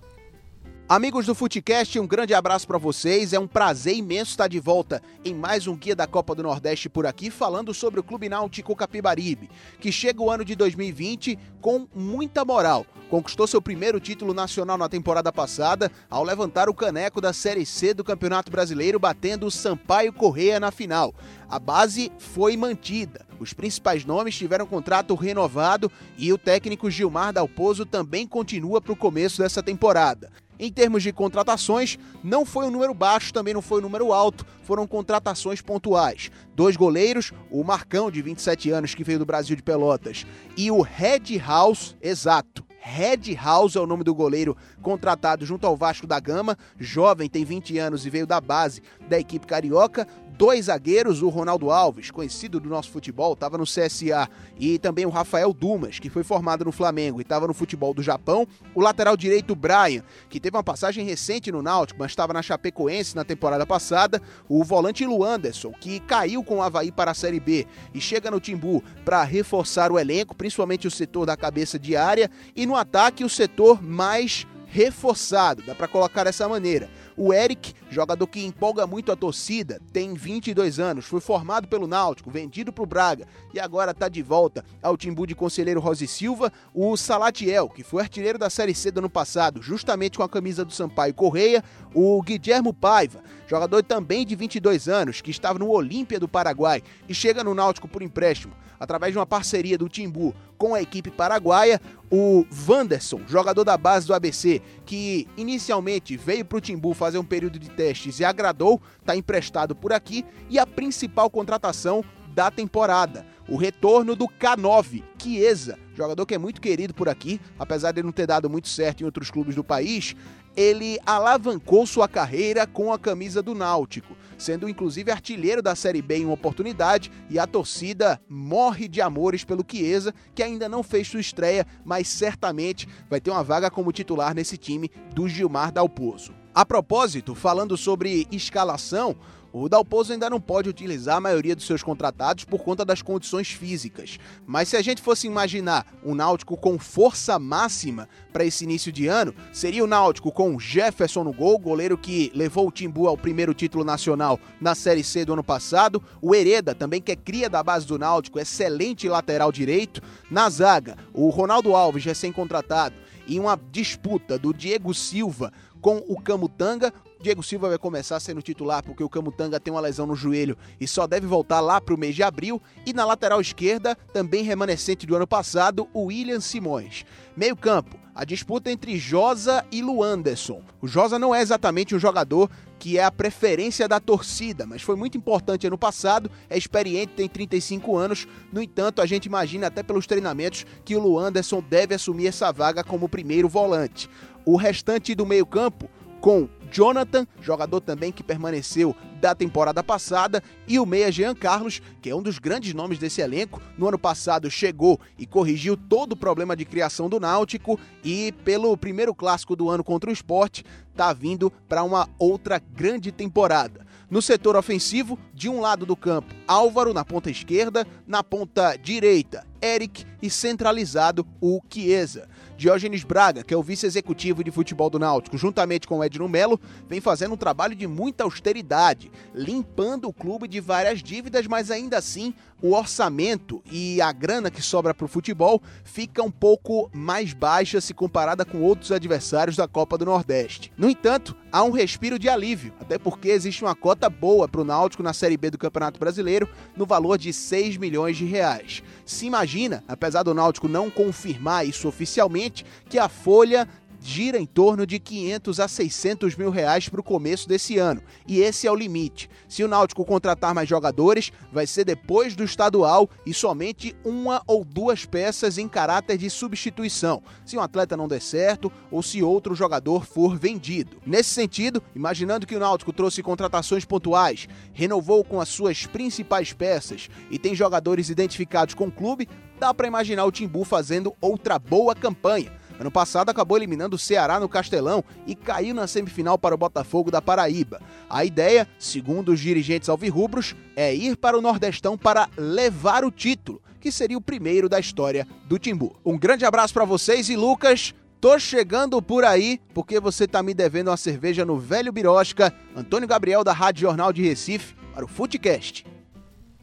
[0.89, 3.33] Amigos do Futecast, um grande abraço para vocês.
[3.33, 6.89] É um prazer imenso estar de volta em mais um Guia da Copa do Nordeste
[6.89, 9.51] por aqui, falando sobre o Clube Náutico Capibaribe,
[9.81, 12.87] que chega o ano de 2020 com muita moral.
[13.11, 17.93] Conquistou seu primeiro título nacional na temporada passada ao levantar o caneco da Série C
[17.93, 21.13] do Campeonato Brasileiro, batendo o Sampaio Correia na final.
[21.49, 23.27] A base foi mantida.
[23.41, 28.97] Os principais nomes tiveram contrato renovado e o técnico Gilmar Dalpozo também continua para o
[28.97, 30.31] começo dessa temporada.
[30.59, 34.47] Em termos de contratações, não foi um número baixo, também não foi um número alto,
[34.63, 36.31] foram contratações pontuais.
[36.55, 40.25] Dois goleiros, o Marcão, de 27 anos, que veio do Brasil de Pelotas,
[40.57, 42.65] e o Red House, exato.
[42.89, 47.45] Red House é o nome do goleiro contratado junto ao Vasco da Gama, jovem, tem
[47.45, 52.61] 20 anos e veio da base da equipe carioca dois zagueiros, o Ronaldo Alves, conhecido
[52.61, 54.29] do nosso futebol, estava no CSA,
[54.59, 58.03] e também o Rafael Dumas, que foi formado no Flamengo e estava no futebol do
[58.03, 62.43] Japão, o lateral direito Brian, que teve uma passagem recente no Náutico, mas estava na
[62.43, 67.41] Chapecoense na temporada passada, o volante Luanderson, que caiu com o Havaí para a Série
[67.41, 71.97] B e chega no Timbu para reforçar o elenco, principalmente o setor da cabeça de
[71.97, 76.91] área, e no ataque o setor mais reforçado, dá para colocar dessa maneira.
[77.17, 82.31] O Eric, jogador que empolga muito a torcida, tem 22 anos, foi formado pelo Náutico,
[82.31, 86.53] vendido para o Braga e agora está de volta ao Timbu de Conselheiro Rosi Silva.
[86.75, 90.63] O Salatiel, que foi artilheiro da Série C do ano passado, justamente com a camisa
[90.63, 91.65] do Sampaio Correia.
[91.95, 97.15] O Guilhermo Paiva, jogador também de 22 anos, que estava no Olímpia do Paraguai e
[97.15, 101.81] chega no Náutico por empréstimo através de uma parceria do Timbu com a equipe paraguaia.
[102.11, 107.25] O Wanderson, jogador da base do ABC, que inicialmente veio para o Timbu fazer um
[107.25, 110.25] período de testes e agradou, está emprestado por aqui.
[110.49, 116.61] E a principal contratação da temporada, o retorno do K9, Chiesa, jogador que é muito
[116.61, 120.15] querido por aqui, apesar de não ter dado muito certo em outros clubes do país,
[120.57, 126.17] ele alavancou sua carreira com a camisa do Náutico, sendo inclusive artilheiro da Série B
[126.19, 131.09] em uma oportunidade e a torcida morre de amores pelo Chiesa, que ainda não fez
[131.09, 136.33] sua estreia, mas certamente vai ter uma vaga como titular nesse time do Gilmar Dalpozo.
[136.55, 139.15] A propósito, falando sobre escalação,
[139.63, 143.49] o Dalpozo ainda não pode utilizar a maioria dos seus contratados por conta das condições
[143.49, 144.19] físicas.
[144.47, 149.07] Mas se a gente fosse imaginar um Náutico com força máxima para esse início de
[149.07, 153.55] ano, seria o Náutico com Jefferson no gol, goleiro que levou o Timbu ao primeiro
[153.55, 156.03] título nacional na Série C do ano passado.
[156.21, 160.03] O Hereda, também que é cria da base do Náutico, excelente lateral direito.
[160.31, 162.95] Na zaga, o Ronaldo Alves, recém-contratado.
[163.27, 166.93] E uma disputa do Diego Silva com o Camutanga.
[167.21, 170.87] Diego Silva vai começar sendo titular porque o Camutanga tem uma lesão no joelho e
[170.87, 172.61] só deve voltar lá para o mês de abril.
[172.85, 177.05] E na lateral esquerda, também remanescente do ano passado, o William Simões.
[177.35, 180.63] Meio campo, a disputa entre Josa e Luanderson.
[180.81, 184.97] O Josa não é exatamente um jogador que é a preferência da torcida, mas foi
[184.97, 188.29] muito importante ano passado, é experiente, tem 35 anos.
[188.53, 192.85] No entanto, a gente imagina até pelos treinamentos que o Luanderson deve assumir essa vaga
[192.85, 194.09] como primeiro volante.
[194.45, 195.89] O restante do meio-campo
[196.21, 202.11] com Jonathan, jogador também que permaneceu da temporada passada, e o meia Jean Carlos, que
[202.11, 203.63] é um dos grandes nomes desse elenco.
[203.79, 208.77] No ano passado chegou e corrigiu todo o problema de criação do Náutico e pelo
[208.77, 213.87] primeiro clássico do ano contra o esporte, está vindo para uma outra grande temporada.
[214.11, 219.47] No setor ofensivo, de um lado do campo, Álvaro na ponta esquerda, na ponta direita,
[219.63, 222.29] Eric e centralizado o Chiesa.
[222.57, 226.61] Diógenes Braga, que é o vice-executivo de futebol do Náutico, juntamente com o Edno Melo,
[226.89, 231.99] vem fazendo um trabalho de muita austeridade, limpando o clube de várias dívidas, mas ainda
[231.99, 237.35] assim o orçamento e a grana que sobra para o futebol fica um pouco mais
[237.35, 240.73] baixa se comparada com outros adversários da Copa do Nordeste.
[240.77, 244.65] No entanto, há um respiro de alívio, até porque existe uma cota boa para o
[244.65, 248.83] Náutico na Série B do Campeonato Brasileiro, no valor de 6 milhões de reais.
[249.07, 253.67] Se imagina, apesar do Náutico não confirmar isso oficialmente, que a folha
[254.07, 258.01] gira em torno de 500 a 600 mil reais para o começo desse ano.
[258.27, 259.29] E esse é o limite.
[259.49, 264.65] Se o Náutico contratar mais jogadores, vai ser depois do estadual e somente uma ou
[264.65, 269.55] duas peças em caráter de substituição, se um atleta não der certo ou se outro
[269.55, 270.99] jogador for vendido.
[271.05, 277.09] Nesse sentido, imaginando que o Náutico trouxe contratações pontuais, renovou com as suas principais peças
[277.31, 281.95] e tem jogadores identificados com o clube, dá para imaginar o Timbu fazendo outra boa
[281.95, 286.59] campanha Ano passado acabou eliminando o Ceará no Castelão e caiu na semifinal para o
[286.59, 287.81] Botafogo da Paraíba.
[288.09, 293.61] A ideia, segundo os dirigentes alvirrubros, é ir para o Nordestão para levar o título,
[293.81, 295.97] que seria o primeiro da história do Timbu.
[296.05, 300.55] Um grande abraço para vocês e Lucas, Tô chegando por aí porque você tá me
[300.55, 302.53] devendo uma cerveja no Velho Birosca.
[302.75, 305.85] Antônio Gabriel da Rádio Jornal de Recife para o Footcast.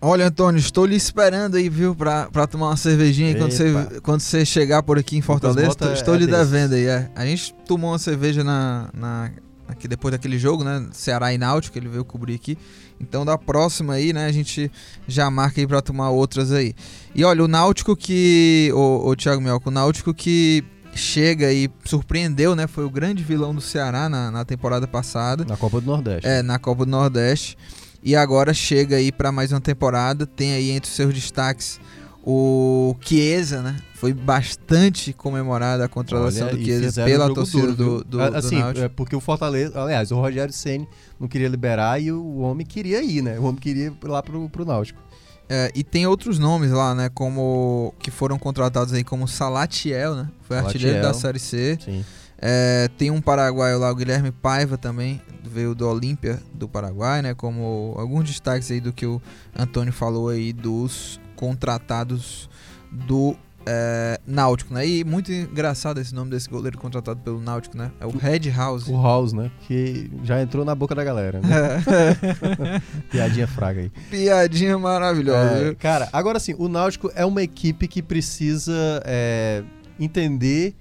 [0.06, 4.02] Olha, Antônio, estou lhe esperando aí, viu, pra, pra tomar uma cervejinha aí quando você,
[4.02, 5.70] quando você chegar por aqui em Fortaleza.
[5.70, 7.10] Estou, estou é lhe devendo aí, é.
[7.16, 9.32] A gente tomou uma cerveja na, na,
[9.66, 10.86] aqui depois daquele jogo, né?
[10.92, 12.58] Ceará e Náutico, ele veio cobrir aqui.
[13.00, 14.70] Então, da próxima aí, né, a gente
[15.08, 16.74] já marca aí pra tomar outras aí.
[17.16, 18.72] E olha, o Náutico que.
[18.74, 22.68] O, o Thiago Mioca, o Náutico que chega e surpreendeu, né?
[22.68, 25.46] Foi o grande vilão do Ceará na, na temporada passada.
[25.46, 26.28] Na Copa do Nordeste.
[26.28, 27.58] É, na Copa do Nordeste.
[28.04, 30.26] E agora chega aí para mais uma temporada.
[30.26, 31.80] Tem aí entre os seus destaques
[32.26, 33.78] o Chiesa, né?
[33.96, 38.84] Foi bastante comemorada a contratação Olha, do Chiesa pela torcida duro, do, do, assim, do
[38.84, 40.88] é porque o Fortaleza, aliás, o Rogério Ceni
[41.20, 43.38] não queria liberar e o homem queria ir, né?
[43.40, 45.02] O homem queria ir lá pro, pro Náutico.
[45.50, 47.10] É, e tem outros nomes lá, né?
[47.14, 50.30] Como que foram contratados aí como Salatiel, né?
[50.42, 51.78] Foi Salatiel, artilheiro da Série C.
[51.84, 52.06] Sim.
[52.46, 57.34] É, tem um paraguaio lá, o Guilherme Paiva também, veio do Olímpia do Paraguai, né?
[57.34, 59.22] Como alguns destaques aí do que o
[59.58, 62.50] Antônio falou aí dos contratados
[62.92, 63.34] do
[63.66, 64.86] é, Náutico, né?
[64.86, 67.92] E muito engraçado esse nome desse goleiro contratado pelo Náutico, né?
[67.98, 68.90] É o Red House.
[68.90, 69.50] O House, né?
[69.62, 71.48] Que já entrou na boca da galera, né?
[73.10, 73.90] Piadinha fraga aí.
[74.10, 75.70] Piadinha maravilhosa.
[75.70, 79.64] É, cara, agora sim, o Náutico é uma equipe que precisa é,
[79.98, 80.76] entender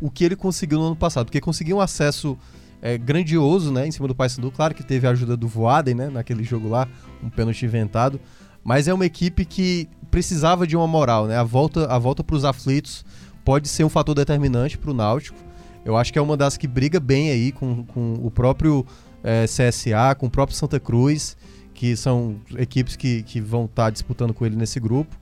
[0.00, 2.36] o que ele conseguiu no ano passado, porque conseguiu um acesso
[2.82, 6.10] é, grandioso, né, em cima do Paysandu, claro que teve a ajuda do Voaden, né,
[6.10, 6.86] naquele jogo lá,
[7.22, 8.20] um pênalti inventado,
[8.62, 12.36] mas é uma equipe que precisava de uma moral, né, a volta a volta para
[12.36, 13.04] os aflitos
[13.44, 15.38] pode ser um fator determinante para o Náutico,
[15.86, 18.84] eu acho que é uma das que briga bem aí com, com o próprio
[19.22, 21.36] é, CSA, com o próprio Santa Cruz,
[21.72, 25.16] que são equipes que, que vão estar tá disputando com ele nesse grupo.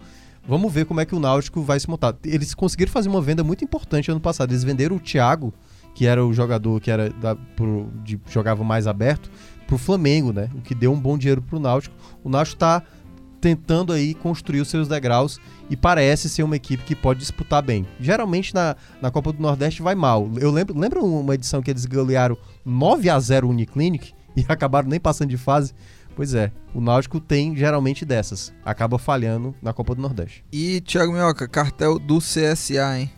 [0.47, 2.15] Vamos ver como é que o Náutico vai se montar.
[2.25, 4.51] Eles conseguiram fazer uma venda muito importante ano passado.
[4.51, 5.55] Eles venderam o Thiago,
[5.95, 9.31] que era o jogador que era da, pro, de, jogava mais aberto,
[9.67, 10.51] pro Flamengo, né?
[10.55, 11.95] O que deu um bom dinheiro pro Náutico.
[12.23, 12.83] O Náutico está
[13.41, 17.87] tentando aí construir os seus degraus e parece ser uma equipe que pode disputar bem.
[18.01, 20.31] Geralmente na, na Copa do Nordeste vai mal.
[20.41, 24.89] Eu lembro, lembro uma edição que eles golearam 9 a 0 o Uniclinic e acabaram
[24.89, 25.75] nem passando de fase.
[26.17, 28.53] Pois é, o Náutico tem geralmente dessas.
[28.65, 30.45] Acaba falhando na Copa do Nordeste.
[30.53, 33.11] E, Thiago Minhoca, cartel do CSA, hein?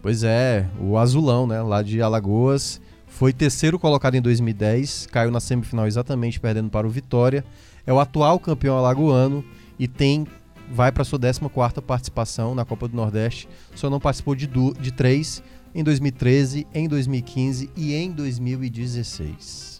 [0.00, 2.80] Pois é, o Azulão, né, lá de Alagoas.
[3.06, 7.44] Foi terceiro colocado em 2010, caiu na semifinal exatamente perdendo para o Vitória.
[7.86, 9.44] É o atual campeão alagoano
[9.78, 10.26] e tem
[10.70, 13.48] vai para sua 14ª participação na Copa do Nordeste.
[13.74, 15.42] Só não participou de, de três
[15.74, 19.75] em 2013, em 2015 e em 2016.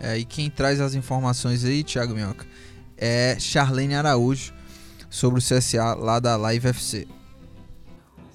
[0.00, 2.46] É, e quem traz as informações aí, Thiago Minhoca,
[2.96, 4.52] é Charlene Araújo
[5.10, 7.06] sobre o CSA lá da Live FC.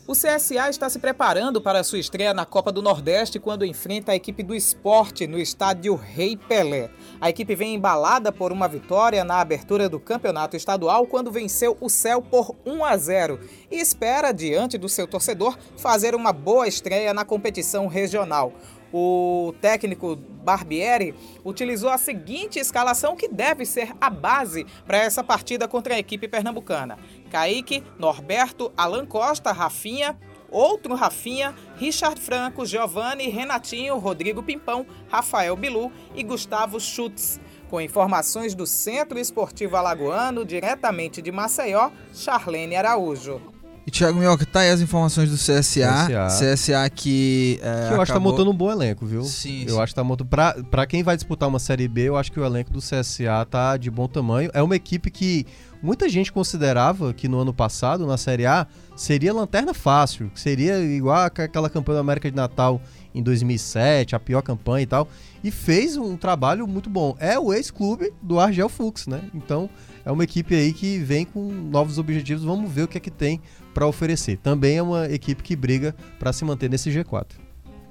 [0.07, 4.15] O CSA está se preparando para sua estreia na Copa do Nordeste quando enfrenta a
[4.15, 6.91] equipe do esporte no estádio Rei Pelé.
[7.19, 11.89] A equipe vem embalada por uma vitória na abertura do campeonato estadual quando venceu o
[11.89, 13.39] Céu por 1 a 0
[13.71, 18.53] e espera, diante do seu torcedor, fazer uma boa estreia na competição regional
[18.97, 25.67] o técnico Barbieri utilizou a seguinte escalação que deve ser a base para essa partida
[25.67, 26.97] contra a equipe pernambucana.
[27.29, 30.17] Kaique, Norberto, Alan Costa, Rafinha,
[30.49, 37.37] outro Rafinha, Richard Franco, Giovanni, Renatinho, Rodrigo Pimpão, Rafael Bilu e Gustavo Schutz.
[37.69, 43.54] Com informações do Centro Esportivo Alagoano, diretamente de Maceió, Charlene Araújo.
[43.87, 45.61] E Thiago Minhoca, tá aí as informações do CSA.
[46.07, 47.59] CSA, CSA que.
[47.61, 48.01] É, que eu acabou...
[48.01, 49.21] acho que tá montando um bom elenco, viu?
[49.23, 49.63] Sim.
[49.67, 49.81] Eu sim.
[49.81, 50.27] acho que tá montando.
[50.27, 53.45] Pra, pra quem vai disputar uma Série B, eu acho que o elenco do CSA
[53.49, 54.49] tá de bom tamanho.
[54.55, 55.45] É uma equipe que
[55.83, 60.79] muita gente considerava que no ano passado, na Série A, seria lanterna fácil, que seria
[60.79, 62.81] igual aquela campanha da América de Natal
[63.13, 65.07] em 2007, a pior campanha e tal,
[65.45, 67.15] e fez um trabalho muito bom.
[67.19, 69.21] É o ex-clube do Argel Fux, né?
[69.31, 69.69] Então,
[70.03, 73.11] é uma equipe aí que vem com novos objetivos, vamos ver o que é que
[73.11, 73.39] tem
[73.71, 74.37] para oferecer.
[74.37, 77.27] Também é uma equipe que briga para se manter nesse G4.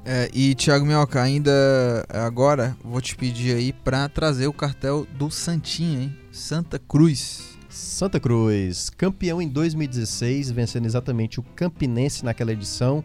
[0.05, 5.31] É, e Thiago Minhoca, ainda agora vou te pedir aí para trazer o cartel do
[5.31, 6.17] Santinha, hein?
[6.33, 7.57] Santa Cruz.
[7.69, 13.05] Santa Cruz, campeão em 2016, vencendo exatamente o Campinense naquela edição.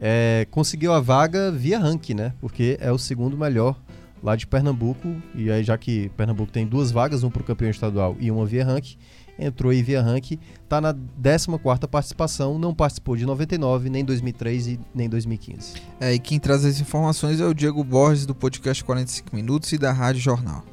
[0.00, 2.32] É, conseguiu a vaga via ranking, né?
[2.40, 3.78] Porque é o segundo melhor
[4.22, 5.14] lá de Pernambuco.
[5.34, 8.46] E aí, já que Pernambuco tem duas vagas, um para o campeão estadual e uma
[8.46, 8.96] via ranking,
[9.38, 11.58] entrou aí via ranking, está na 14
[11.88, 15.74] participação, não participou de 99, nem 2003 e nem 2015.
[15.98, 19.78] É, e quem traz as informações é o Diego Borges do podcast 45 Minutos e
[19.78, 20.64] da Rádio Jornal.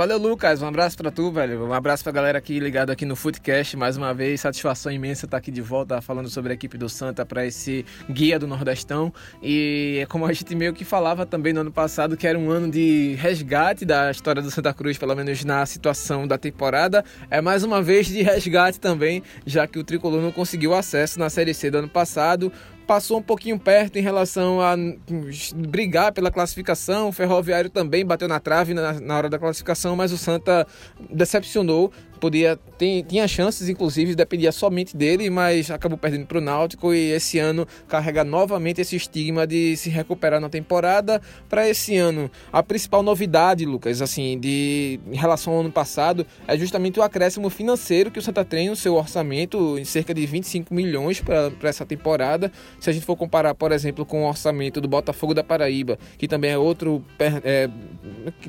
[0.00, 0.62] Valeu, Lucas.
[0.62, 1.62] Um abraço pra tu, velho.
[1.62, 3.76] Um abraço pra galera aqui ligado aqui no Footcast.
[3.76, 7.26] Mais uma vez, satisfação imensa estar aqui de volta falando sobre a equipe do Santa
[7.26, 9.12] para esse guia do Nordestão.
[9.42, 12.50] E é como a gente meio que falava também no ano passado, que era um
[12.50, 17.04] ano de resgate da história do Santa Cruz, pelo menos na situação da temporada.
[17.30, 21.28] É mais uma vez de resgate também, já que o Tricolor não conseguiu acesso na
[21.28, 22.50] Série C do ano passado
[22.90, 24.74] passou um pouquinho perto em relação a
[25.54, 27.10] brigar pela classificação.
[27.10, 30.66] O Ferroviário também bateu na trave na, na hora da classificação, mas o Santa
[31.08, 36.94] decepcionou podia tem, tinha chances, inclusive, dependia somente dele, mas acabou perdendo para o Náutico
[36.94, 41.20] e esse ano carrega novamente esse estigma de se recuperar na temporada.
[41.48, 46.56] Para esse ano, a principal novidade, Lucas, assim, de em relação ao ano passado, é
[46.56, 50.72] justamente o acréscimo financeiro que o Santa tem no seu orçamento, em cerca de 25
[50.72, 52.52] milhões para essa temporada.
[52.78, 56.28] Se a gente for comparar, por exemplo, com o orçamento do Botafogo da Paraíba, que
[56.28, 57.68] também é outro é,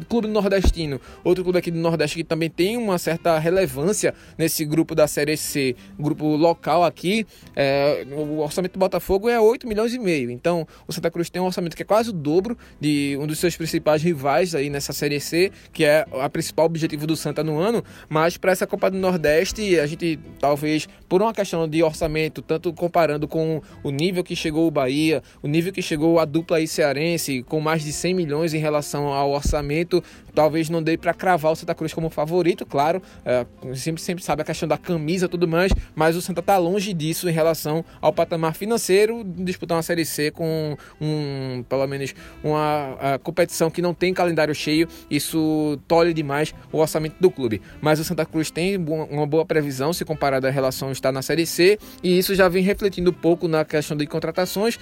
[0.07, 4.65] clube nordestino, outro clube aqui do Nordeste que também tem uma certa relevância relevância nesse
[4.65, 9.93] grupo da Série C, grupo local aqui, é, o orçamento do Botafogo é 8 milhões
[9.93, 10.31] e meio.
[10.31, 13.39] Então, o Santa Cruz tem um orçamento que é quase o dobro de um dos
[13.39, 17.59] seus principais rivais aí nessa Série C, que é a principal objetivo do Santa no
[17.59, 17.83] ano.
[18.09, 22.73] Mas para essa Copa do Nordeste, a gente talvez, por uma questão de orçamento, tanto
[22.73, 26.67] comparando com o nível que chegou o Bahia, o nível que chegou a dupla aí
[26.67, 31.51] cearense, com mais de 100 milhões em relação ao orçamento, talvez não dê para cravar
[31.51, 33.01] o Santa Cruz como favorito, claro.
[33.25, 33.45] É,
[33.75, 36.93] sempre, sempre sabe a questão da camisa e tudo mais, mas o Santa está longe
[36.93, 43.19] disso em relação ao patamar financeiro, disputar uma Série C com um, pelo menos uma
[43.23, 47.61] competição que não tem calendário cheio, isso tolhe demais o orçamento do clube.
[47.81, 51.45] Mas o Santa Cruz tem uma boa previsão se comparado à relação estar na Série
[51.45, 54.79] C, e isso já vem refletindo um pouco na questão de contratações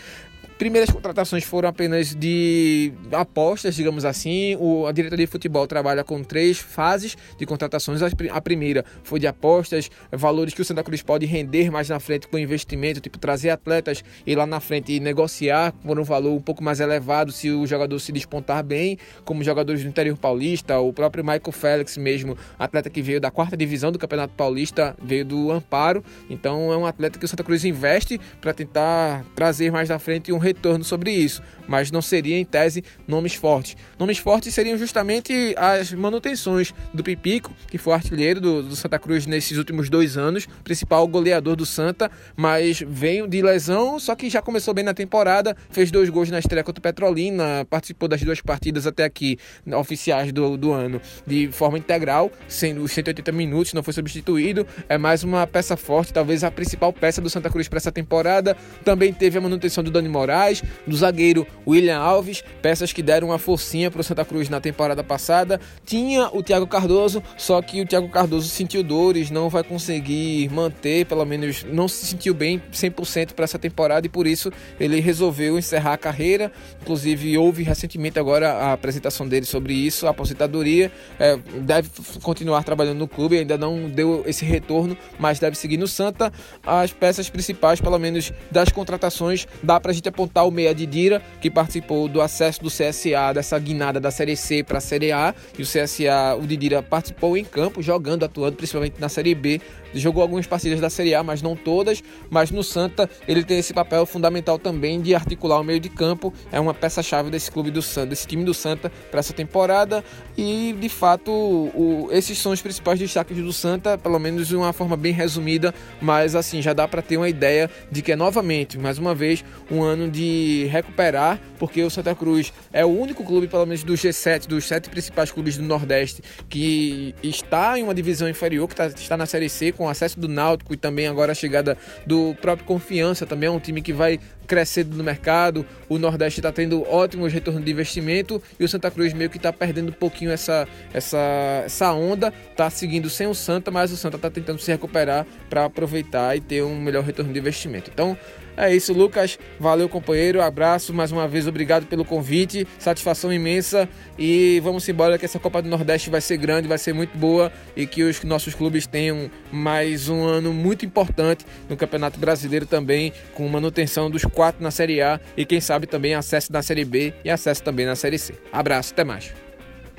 [0.60, 4.58] primeiras contratações foram apenas de apostas, digamos assim.
[4.60, 8.02] O, a diretoria de futebol trabalha com três fases de contratações.
[8.04, 12.28] A primeira foi de apostas, valores que o Santa Cruz pode render mais na frente
[12.28, 16.62] com investimento, tipo trazer atletas e lá na frente negociar por um valor um pouco
[16.62, 21.24] mais elevado se o jogador se despontar bem, como jogadores do interior paulista, o próprio
[21.24, 26.04] Michael Félix mesmo, atleta que veio da quarta divisão do Campeonato Paulista, veio do Amparo.
[26.30, 30.34] Então é um atleta que o Santa Cruz investe para tentar trazer mais na frente
[30.34, 33.78] um retorno sobre isso, mas não seria em tese nomes fortes.
[33.98, 39.26] Nomes fortes seriam justamente as manutenções do Pipico, que foi artilheiro do, do Santa Cruz
[39.26, 44.42] nesses últimos dois anos, principal goleador do Santa, mas veio de lesão, só que já
[44.42, 48.42] começou bem na temporada, fez dois gols na estreia contra o Petrolina, participou das duas
[48.42, 49.38] partidas até aqui
[49.78, 54.98] oficiais do, do ano de forma integral, sendo os 180 minutos, não foi substituído, é
[54.98, 58.56] mais uma peça forte, talvez a principal peça do Santa Cruz para essa temporada.
[58.84, 60.39] Também teve a manutenção do Dani Moraes
[60.88, 65.04] Do zagueiro William Alves, peças que deram uma forcinha para o Santa Cruz na temporada
[65.04, 65.60] passada.
[65.86, 71.06] Tinha o Thiago Cardoso, só que o Thiago Cardoso sentiu dores, não vai conseguir manter,
[71.06, 75.58] pelo menos não se sentiu bem 100% para essa temporada e por isso ele resolveu
[75.58, 76.52] encerrar a carreira.
[76.82, 80.92] Inclusive, houve recentemente agora a apresentação dele sobre isso, a aposentadoria.
[81.20, 81.90] É, deve
[82.22, 86.32] continuar trabalhando no clube, ainda não deu esse retorno, mas deve seguir no Santa.
[86.66, 90.74] As peças principais, pelo menos das contratações, dá para a gente apontar apontar o meia
[90.74, 95.12] Didira, que participou do acesso do CSA, dessa guinada da Série C para a Série
[95.12, 95.34] A.
[95.58, 99.60] E o CSA, o Didira participou em campo, jogando, atuando, principalmente na Série B.
[99.94, 102.04] Jogou algumas partidas da Série A, mas não todas.
[102.30, 106.32] Mas no Santa, ele tem esse papel fundamental também de articular o meio de campo.
[106.52, 110.04] É uma peça-chave desse clube do Santa, desse time do Santa para essa temporada.
[110.38, 114.72] E de fato, o, esses são os principais destaques do Santa, pelo menos de uma
[114.72, 115.74] forma bem resumida.
[116.00, 119.44] Mas assim, já dá para ter uma ideia de que é novamente, mais uma vez,
[119.72, 124.02] um ano de recuperar, porque o Santa Cruz é o único clube, pelo menos dos
[124.02, 128.88] G7, dos sete principais clubes do Nordeste, que está em uma divisão inferior, que tá,
[128.88, 132.66] está na Série C, com acesso do Náutico e também agora a chegada do próprio
[132.66, 134.20] Confiança, também é um time que vai
[134.50, 135.64] crescendo no mercado.
[135.88, 139.54] O Nordeste está tendo ótimos retornos de investimento e o Santa Cruz meio que está
[139.54, 144.18] perdendo um pouquinho essa, essa, essa onda, está seguindo sem o Santa, mas o Santa
[144.18, 147.92] está tentando se recuperar para aproveitar e ter um melhor retorno de investimento.
[147.94, 148.18] Então,
[148.62, 149.40] é isso, Lucas.
[149.58, 150.42] Valeu, companheiro.
[150.42, 150.94] Abraço.
[150.94, 152.68] Mais uma vez, obrigado pelo convite.
[152.78, 153.88] Satisfação imensa.
[154.18, 157.54] E vamos embora que essa Copa do Nordeste vai ser grande, vai ser muito boa
[157.74, 163.14] e que os nossos clubes tenham mais um ano muito importante no Campeonato Brasileiro também,
[163.34, 167.14] com manutenção dos quatro na Série A e quem sabe também acesso na Série B
[167.26, 168.34] e acesso também na Série C.
[168.54, 169.34] Abraço, até mais.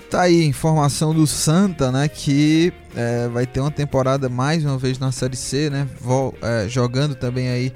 [0.08, 2.08] Tá aí, informação do Santa, né?
[2.08, 5.86] Que é, vai ter uma temporada mais uma vez na Série C, né?
[6.00, 7.70] Vol é, jogando também aí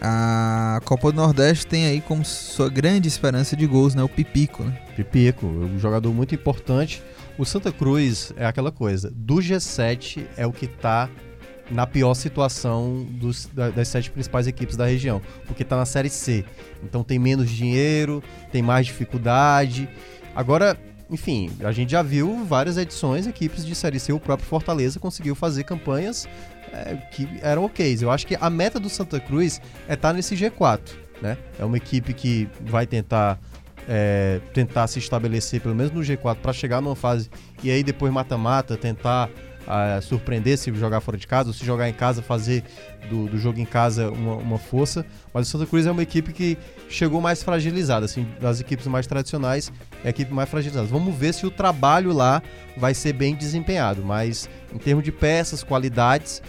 [0.00, 4.02] a Copa do Nordeste tem aí como sua grande esperança de gols, né?
[4.02, 4.76] O Pipico, né?
[4.96, 7.00] Pipico, um jogador muito importante.
[7.38, 11.08] O Santa Cruz é aquela coisa, do G7 é o que tá
[11.70, 16.44] na pior situação dos, das sete principais equipes da região, porque tá na Série C.
[16.82, 19.88] Então tem menos dinheiro, tem mais dificuldade.
[20.34, 20.78] Agora,
[21.10, 25.34] enfim, a gente já viu várias edições, equipes de Série C, o próprio Fortaleza conseguiu
[25.34, 26.28] fazer campanhas
[26.72, 27.98] é, que eram ok.
[28.00, 30.80] Eu acho que a meta do Santa Cruz é estar tá nesse G4,
[31.20, 31.36] né?
[31.58, 33.38] É uma equipe que vai tentar
[33.88, 37.30] é, tentar se estabelecer pelo menos no G4 para chegar numa fase
[37.62, 39.30] e aí depois mata-mata, tentar
[39.68, 42.64] uh, surpreender se jogar fora de casa ou se jogar em casa, fazer
[43.08, 45.04] do, do jogo em casa uma, uma, força.
[45.32, 46.56] Mas o Santa Cruz é uma equipe que
[46.88, 49.70] chegou mais fragilizada, assim, das equipes mais tradicionais,
[50.02, 50.86] é a equipe mais fragilizada.
[50.86, 52.42] Vamos ver se o trabalho lá
[52.76, 56.42] vai ser bem desempenhado, mas em termos de peças, qualidades,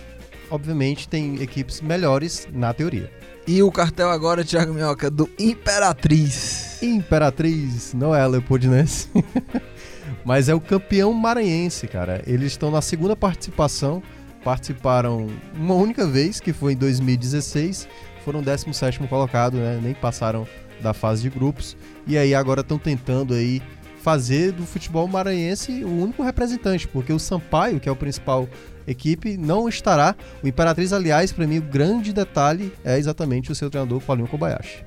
[0.50, 3.12] obviamente tem equipes melhores na teoria.
[3.48, 6.84] E o cartel agora, Thiago Minhoca, do Imperatriz.
[6.84, 9.10] Imperatriz, não é a Leopoldinense.
[10.26, 12.22] Mas é o campeão maranhense, cara.
[12.26, 14.02] Eles estão na segunda participação.
[14.44, 17.88] Participaram uma única vez, que foi em 2016.
[18.24, 19.80] Foram 17 colocado, né?
[19.82, 20.48] Nem passaram
[20.82, 21.76] da fase de grupos.
[22.08, 23.62] E aí agora estão tentando aí
[24.02, 28.48] fazer do futebol maranhense o único representante, porque o Sampaio, que é o principal
[28.88, 30.16] equipe não estará.
[30.42, 34.86] O Imperatriz, aliás, para mim, o grande detalhe é exatamente o seu treinador, Paulinho Kobayashi.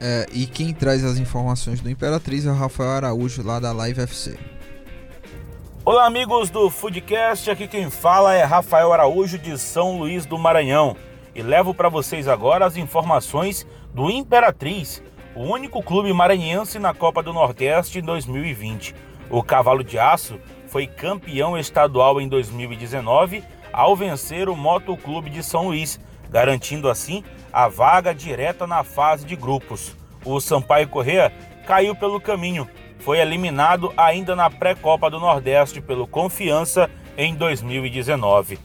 [0.00, 4.00] É, e quem traz as informações do Imperatriz é o Rafael Araújo, lá da Live
[4.00, 4.38] FC.
[5.90, 7.50] Olá, amigos do Foodcast.
[7.50, 10.94] Aqui quem fala é Rafael Araújo, de São Luís do Maranhão.
[11.34, 15.02] E levo para vocês agora as informações do Imperatriz,
[15.34, 18.94] o único clube maranhense na Copa do Nordeste em 2020.
[19.30, 25.68] O Cavalo de Aço foi campeão estadual em 2019 ao vencer o Motoclube de São
[25.68, 25.98] Luís,
[26.28, 29.96] garantindo assim a vaga direta na fase de grupos.
[30.22, 31.32] O Sampaio Correa
[31.66, 32.68] caiu pelo caminho,
[33.00, 38.58] foi eliminado ainda na pré-copa do Nordeste pelo Confiança em 2019.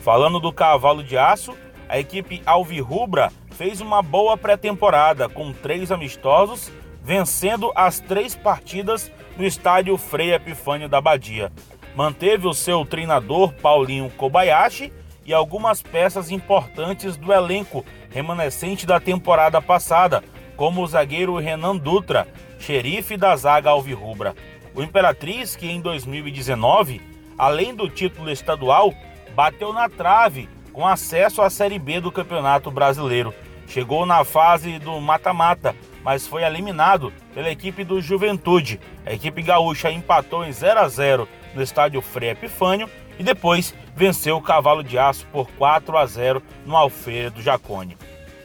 [0.00, 1.56] Falando do Cavalo de Aço,
[1.88, 6.72] a equipe Alvirrubra fez uma boa pré-temporada com três amistosos,
[7.02, 11.52] vencendo as três partidas no estádio Frei Epifânio da Badia.
[11.94, 14.92] Manteve o seu treinador Paulinho Kobayashi
[15.26, 20.22] e algumas peças importantes do elenco remanescente da temporada passada,
[20.60, 24.34] como o zagueiro Renan Dutra, xerife da zaga alvirrubra.
[24.74, 27.00] O Imperatriz, que em 2019,
[27.38, 28.92] além do título estadual,
[29.34, 33.32] bateu na trave com acesso à Série B do Campeonato Brasileiro.
[33.66, 38.78] Chegou na fase do mata-mata, mas foi eliminado pela equipe do Juventude.
[39.06, 42.86] A equipe gaúcha empatou em 0 a 0 no estádio Frei Epifânio
[43.18, 47.96] e depois venceu o Cavalo de Aço por 4 a 0 no Alfeira do Jacone.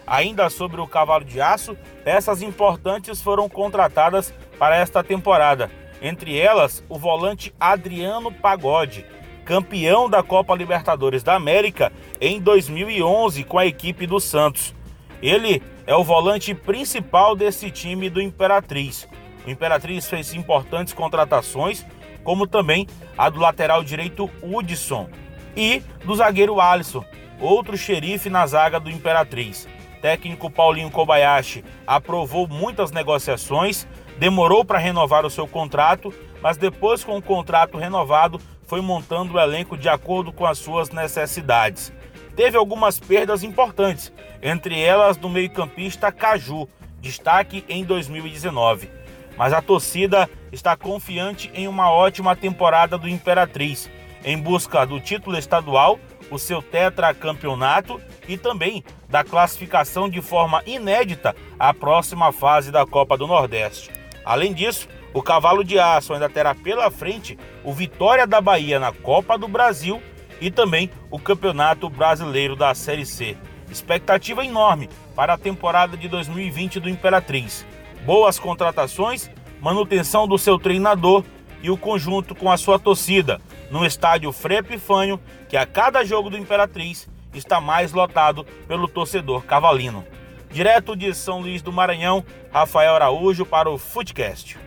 [0.08, 5.72] Ainda sobre o Cavalo de Aço, peças importantes foram contratadas para esta temporada.
[6.02, 9.06] Entre elas, o volante Adriano Pagode,
[9.44, 11.92] campeão da Copa Libertadores da América
[12.22, 14.76] em 2011 com a equipe do Santos.
[15.22, 19.08] Ele é o volante principal desse time do Imperatriz.
[19.46, 21.86] O Imperatriz fez importantes contratações,
[22.24, 22.88] como também
[23.18, 25.10] a do lateral direito Hudson
[25.56, 27.06] e do zagueiro Alisson,
[27.40, 29.68] outro xerife na zaga do Imperatriz.
[30.02, 33.88] Técnico Paulinho Kobayashi aprovou muitas negociações,
[34.18, 39.40] demorou para renovar o seu contrato, mas depois com o contrato renovado foi montando o
[39.40, 41.94] elenco de acordo com as suas necessidades
[42.36, 46.68] teve algumas perdas importantes, entre elas do meio-campista Caju,
[47.00, 48.90] destaque em 2019.
[49.38, 53.90] Mas a torcida está confiante em uma ótima temporada do Imperatriz.
[54.24, 61.36] Em busca do título estadual, o seu tetracampeonato e também da classificação de forma inédita
[61.60, 63.92] à próxima fase da Copa do Nordeste.
[64.26, 68.92] Além disso, o Cavalo de Aço ainda terá pela frente o Vitória da Bahia na
[68.92, 70.02] Copa do Brasil
[70.42, 73.38] e também o Campeonato Brasileiro da Série C.
[73.72, 77.66] Expectativa enorme para a temporada de 2020 do Imperatriz.
[78.06, 79.30] Boas contratações,
[79.62, 81.24] manutenção do seu treinador
[81.66, 83.42] e o conjunto com a sua torcida
[83.72, 89.44] no estádio Frei Epifânio, que a cada jogo do Imperatriz está mais lotado pelo torcedor
[89.46, 90.06] cavalino.
[90.52, 94.60] Direto de São Luís do Maranhão, Rafael Araújo para o Footcast.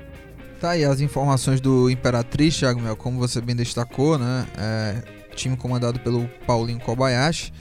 [0.60, 4.44] Tá aí as informações do Imperatriz, Thiago Mel, como você bem destacou, né?
[4.58, 5.02] É,
[5.36, 7.52] time comandado pelo Paulinho Kobayashi.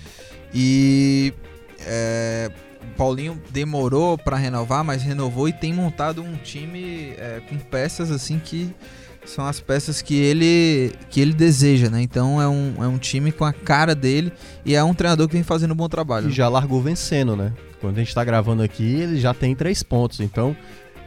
[0.51, 1.31] E
[1.81, 2.49] é,
[2.97, 8.39] Paulinho demorou para renovar, mas renovou e tem montado um time é, com peças assim
[8.39, 8.73] que
[9.29, 12.01] são as peças que ele que ele deseja, né?
[12.01, 14.31] Então é um, é um time com a cara dele
[14.65, 16.29] e é um treinador que vem fazendo um bom trabalho.
[16.29, 17.53] E já largou vencendo, né?
[17.79, 20.19] Quando a gente está gravando aqui, ele já tem três pontos.
[20.19, 20.55] Então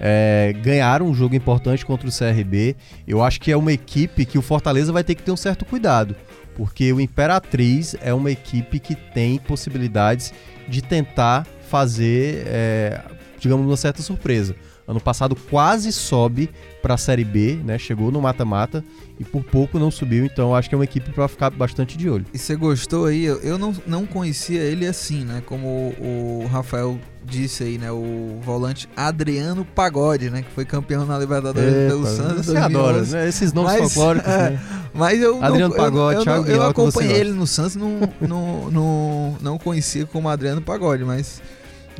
[0.01, 2.75] é, ganharam um jogo importante contra o CRB.
[3.07, 5.64] Eu acho que é uma equipe que o Fortaleza vai ter que ter um certo
[5.64, 6.16] cuidado,
[6.57, 10.33] porque o Imperatriz é uma equipe que tem possibilidades
[10.66, 13.01] de tentar fazer, é,
[13.39, 14.57] digamos, uma certa surpresa.
[14.91, 16.51] Ano passado quase sobe
[16.82, 17.78] para a Série B, né?
[17.78, 18.84] Chegou no mata-mata
[19.20, 22.11] e por pouco não subiu, então acho que é uma equipe para ficar bastante de
[22.11, 22.26] olho.
[22.34, 23.24] E você gostou aí?
[23.24, 25.45] Eu não, não conhecia ele assim, né?
[25.47, 27.93] Como o Rafael disse aí, né?
[27.93, 30.43] O volante Adriano Pagode, né?
[30.43, 32.47] Que foi campeão na Libertadores Epa, pelo Santos.
[32.47, 33.28] Você adora, né?
[33.28, 34.61] Esses nomes mas, folclóricos, é, né?
[34.93, 38.70] Mas eu Adriano não, Pagode, eu, Thiago eu, eu acompanhei ele no Santos, não, não,
[38.72, 41.41] não, não conhecia como Adriano Pagode, mas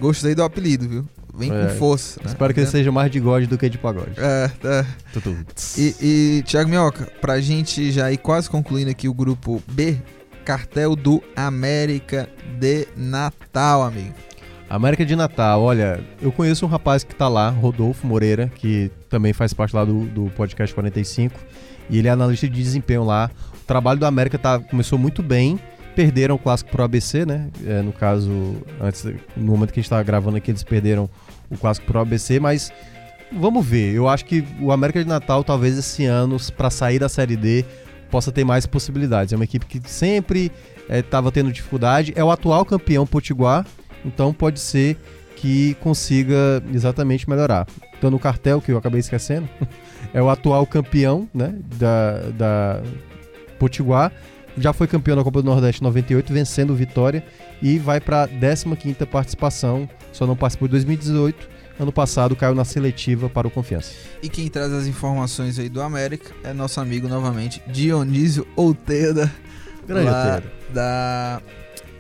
[0.01, 1.07] gostei do apelido, viu?
[1.41, 2.21] Vem é, com força.
[2.23, 2.27] Né?
[2.29, 4.13] Espero que ele seja mais de God do que de pagode.
[4.19, 4.87] É, é.
[5.79, 9.97] E, e Thiago Minhoca, pra gente já ir quase concluindo aqui o grupo B,
[10.45, 12.29] cartel do América
[12.59, 14.15] de Natal, amigo.
[14.69, 19.33] América de Natal, olha, eu conheço um rapaz que tá lá, Rodolfo Moreira, que também
[19.33, 21.41] faz parte lá do, do podcast 45,
[21.89, 23.31] e ele é analista de desempenho lá.
[23.55, 25.59] O trabalho do América tá, começou muito bem,
[25.97, 27.49] perderam o clássico pro ABC, né?
[27.67, 28.31] É, no caso,
[28.81, 29.05] antes,
[29.37, 31.11] no momento que a gente estava gravando aqui, eles perderam
[31.51, 32.73] o clássico pro ABC, mas
[33.33, 33.95] vamos ver.
[33.95, 37.65] Eu acho que o América de Natal, talvez esse ano, para sair da Série D,
[38.11, 39.33] possa ter mais possibilidades.
[39.33, 40.51] É uma equipe que sempre
[40.89, 42.13] estava é, tendo dificuldade.
[42.17, 43.67] É o atual campeão Potiguar,
[44.05, 44.97] então pode ser
[45.37, 47.67] que consiga exatamente melhorar.
[47.97, 49.49] Então, no cartel, que eu acabei esquecendo,
[50.13, 52.83] é o atual campeão né, da, da
[53.59, 54.13] Potiguar
[54.57, 57.25] já foi campeão da Copa do Nordeste 98, vencendo o Vitória
[57.63, 61.61] e vai para a 15ª participação, só não participou de 2018.
[61.79, 63.95] Ano passado caiu na seletiva para o Confiança.
[64.23, 69.33] E quem traz as informações aí do América é nosso amigo novamente, Dionísio Outeda.
[69.87, 70.45] Grande
[70.75, 71.41] Da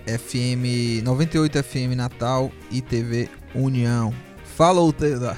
[0.06, 4.12] FM 98 FM Natal e TV União.
[4.44, 5.36] Fala, Outeda!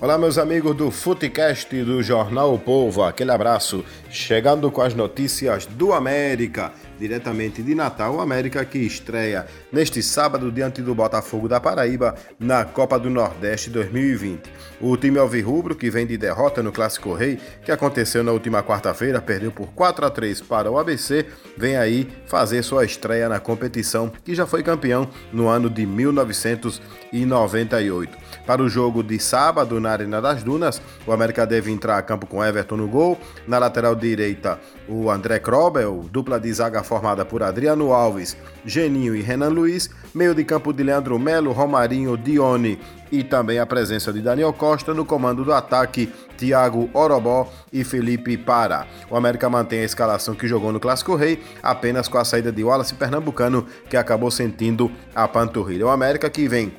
[0.00, 3.84] Olá, meus amigos do Futecast do Jornal o Povo, aquele abraço.
[4.10, 10.50] Chegando com as notícias do América, diretamente de Natal, o América que estreia neste sábado
[10.50, 14.50] diante do Botafogo da Paraíba na Copa do Nordeste 2020.
[14.80, 19.22] O time alvirrubro, que vem de derrota no Clássico Rei, que aconteceu na última quarta-feira,
[19.22, 21.24] perdeu por 4 a 3 para o ABC,
[21.56, 28.18] vem aí fazer sua estreia na competição, que já foi campeão no ano de 1998.
[28.46, 32.26] Para o jogo de sábado na Arena das Dunas, o América deve entrar a campo
[32.26, 33.16] com Everton no gol.
[33.46, 39.20] Na lateral direita, o André Krobel, dupla de zaga formada por Adriano Alves, Geninho e
[39.20, 39.90] Renan Luiz.
[40.12, 42.80] Meio de campo de Leandro Melo, Romarinho, Dione
[43.12, 48.36] e também a presença de Daniel Costa no comando do ataque, Thiago Orobó e Felipe
[48.36, 48.86] Para.
[49.08, 52.64] O América mantém a escalação que jogou no Clássico Rei, apenas com a saída de
[52.64, 55.86] Wallace Pernambucano, que acabou sentindo a panturrilha.
[55.86, 56.72] O América que vem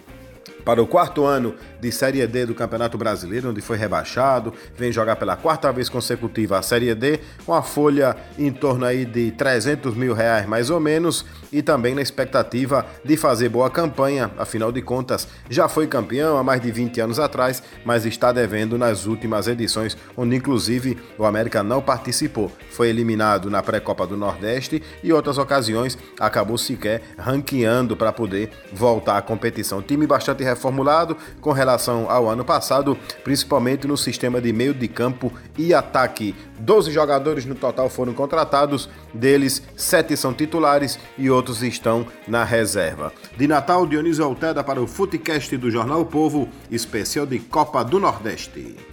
[0.64, 5.16] para o quarto ano de Série D do Campeonato Brasileiro, onde foi rebaixado, vem jogar
[5.16, 9.95] pela quarta vez consecutiva a Série D, com a folha em torno aí de 300
[9.95, 14.82] mil reais mais ou menos, e também na expectativa de fazer boa campanha, afinal de
[14.82, 19.47] contas já foi campeão há mais de 20 anos atrás, mas está devendo nas últimas
[19.47, 25.38] edições, onde inclusive o América não participou, foi eliminado na pré-copa do Nordeste e outras
[25.38, 29.82] ocasiões acabou sequer ranqueando para poder voltar à competição.
[29.82, 35.31] Time bastante reformulado com relação ao ano passado, principalmente no sistema de meio de campo
[35.57, 36.35] e ataque.
[36.59, 43.11] 12 jogadores no total foram contratados, deles 7 são titulares e outros estão na reserva.
[43.37, 47.99] De Natal, Dionísio Alteda para o Futecast do Jornal o Povo, especial de Copa do
[47.99, 48.90] Nordeste.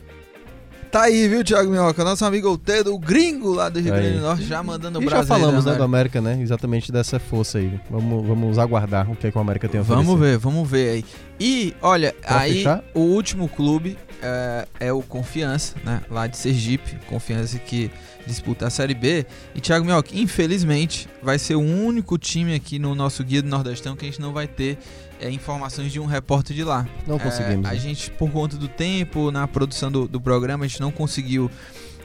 [0.91, 2.03] Tá aí, viu, Thiago Minhoca?
[2.03, 3.93] Nosso amigo Altedo, o gringo lá do Rio.
[3.93, 5.29] Grande do Norte, já mandando o E já Brasil.
[5.29, 6.39] falamos, né, do América, né?
[6.41, 7.79] Exatamente dessa força aí.
[7.91, 10.03] Vamos, vamos aguardar o que, é que o América tem a oferecer.
[10.05, 11.05] Vamos ver, vamos ver aí.
[11.39, 12.83] E, olha, Pra aí fechar?
[12.95, 16.01] o último clube é, é o Confiança, né?
[16.11, 16.97] Lá de Sergipe.
[17.07, 17.91] Confiança que
[18.27, 19.27] disputa a Série B.
[19.55, 23.95] E, Thiago Minhoca, infelizmente, vai ser o único time aqui no nosso Guia do Nordestão
[23.95, 24.79] que a gente não vai ter
[25.21, 26.87] é, informações de um repórter de lá.
[27.07, 27.67] Não É, conseguimos.
[27.67, 27.79] a né?
[27.79, 31.51] gente, por conta do tempo, na produção do, do programa, a gente não conseguiu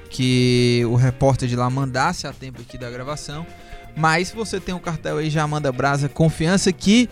[0.10, 3.46] que o repórter de lá mandasse a tempo aqui da gravação.
[3.96, 6.10] Mas se você tem um cartel aí, já manda brasa.
[6.10, 7.10] Confiança que.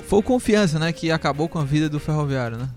[0.00, 0.92] Foi o Confiança, né?
[0.92, 2.68] Que acabou com a vida do Ferroviário, né?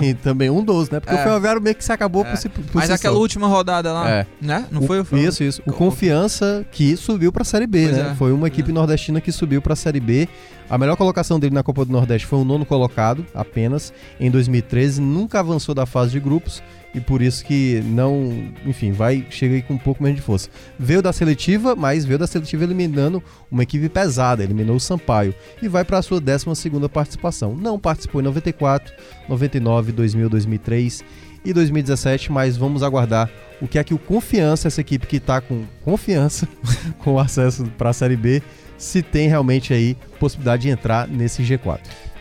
[0.00, 1.00] Sim, também um dos, né?
[1.00, 1.20] Porque É.
[1.20, 2.30] o Ferroviário meio que se acabou É.
[2.30, 3.20] por si, por Mas si aquela só.
[3.20, 4.26] última rodada lá, É.
[4.40, 4.66] né?
[4.70, 5.62] Não O- foi o Ferro- Isso, isso.
[5.66, 8.10] O Co- Confiança que subiu pra Série B, Pois né?
[8.12, 8.14] é.
[8.14, 10.28] Foi uma equipe nordestina que subiu pra Série B.
[10.68, 15.00] A melhor colocação dele na Copa do Nordeste foi o nono colocado, apenas, em 2013.
[15.00, 16.60] Nunca avançou da fase de grupos
[16.96, 18.50] e por isso que não.
[18.64, 20.48] Enfim, vai chega aí com um pouco menos de força.
[20.78, 25.68] Veio da seletiva, mas veio da seletiva eliminando uma equipe pesada, eliminou o Sampaio e
[25.68, 26.46] vai para a sua 12
[26.90, 27.54] participação.
[27.54, 28.94] Não participou em 94,
[29.28, 31.04] 99, 2000, 2003
[31.44, 33.30] e 2017, mas vamos aguardar
[33.60, 36.48] o que é que o Confiança, essa equipe que tá com confiança
[37.04, 38.42] com acesso para a Série B,
[38.78, 41.80] se tem realmente aí possibilidade de entrar nesse G4.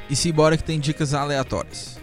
[0.10, 1.98] E se embora que tem dicas aleatórias.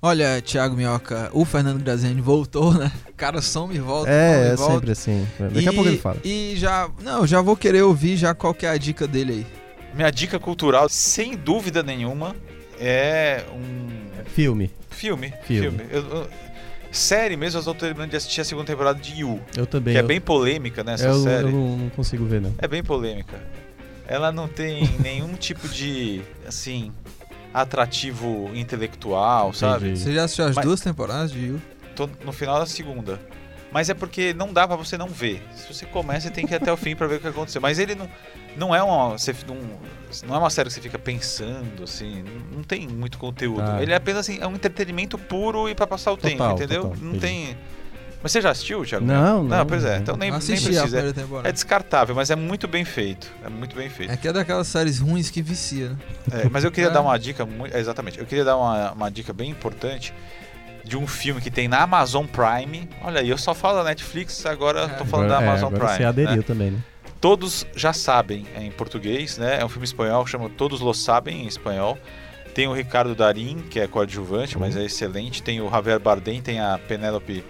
[0.00, 2.92] Olha, Thiago Minhoca, o Fernando Graziani voltou, né?
[3.08, 4.10] O cara some e volta.
[4.10, 4.74] É, e é volta.
[4.74, 5.26] sempre assim.
[5.38, 6.16] Daqui e, a pouco ele fala.
[6.24, 6.88] E já.
[7.02, 9.46] Não, já vou querer ouvir já qual que é a dica dele aí.
[9.94, 12.36] Minha dica cultural, sem dúvida nenhuma,
[12.78, 13.86] é um
[14.26, 14.70] Filme.
[14.90, 15.32] filme.
[15.44, 15.80] Filme.
[15.90, 16.28] Eu- eu-
[16.92, 19.94] série mesmo, eu estou terminando de assistir a segunda temporada de You, Eu também.
[19.94, 21.44] que é eu- bem polêmica nessa eu, série.
[21.46, 22.54] eu não, não consigo ver, não.
[22.58, 23.40] É bem polêmica.
[24.06, 26.92] Ela não tem nenhum tipo de, assim,
[27.60, 29.86] atrativo intelectual, sabe?
[29.86, 30.00] Entendi.
[30.00, 31.62] Você já assistiu as Mas- duas temporadas de You?
[31.94, 33.18] Tô no final da segunda.
[33.72, 35.42] Mas é porque não dá pra você não ver.
[35.54, 37.60] Se você começa, você tem que ir até o fim pra ver o que aconteceu.
[37.60, 38.08] Mas ele não,
[38.56, 39.18] não é uma.
[39.18, 39.56] Você não,
[40.26, 42.22] não é uma série que você fica pensando, assim.
[42.54, 43.62] Não tem muito conteúdo.
[43.62, 43.82] Ah.
[43.82, 46.82] Ele é apenas assim, é um entretenimento puro e pra passar o tempo, Total, entendeu?
[46.84, 47.20] total, não entendi.
[47.20, 47.58] tem.
[48.22, 49.04] Mas você já assistiu, Thiago?
[49.04, 49.94] Não, não, pois é.
[49.94, 49.98] não.
[50.02, 50.82] Então nem, nem a precisa.
[50.82, 51.48] primeira É, temporada.
[51.48, 53.30] é descartável, mas é muito bem feito.
[53.44, 54.12] É muito bem feito.
[54.12, 55.96] É que é daquelas séries ruins que vicia, né?
[56.44, 56.92] É, mas eu queria É.
[56.92, 60.12] dar uma dica, é, exatamente, eu queria dar uma, uma dica bem importante
[60.84, 62.88] de um filme que tem na Amazon Prime.
[63.02, 65.68] Olha aí, eu só falo da Netflix, agora eu tô falando Agora- da é, Amazon
[65.74, 65.96] agora Prime.
[65.98, 66.42] Você aderiu né?
[66.42, 66.78] também, né?
[67.20, 69.58] Todos já sabem é em português, né?
[69.60, 71.98] É um filme espanhol que chama Todos Lo Sabem em espanhol.
[72.54, 75.42] Tem o Ricardo Darim, que é coadjuvante, mas é excelente.
[75.42, 77.44] Tem o Javier Bardem, tem a Penélope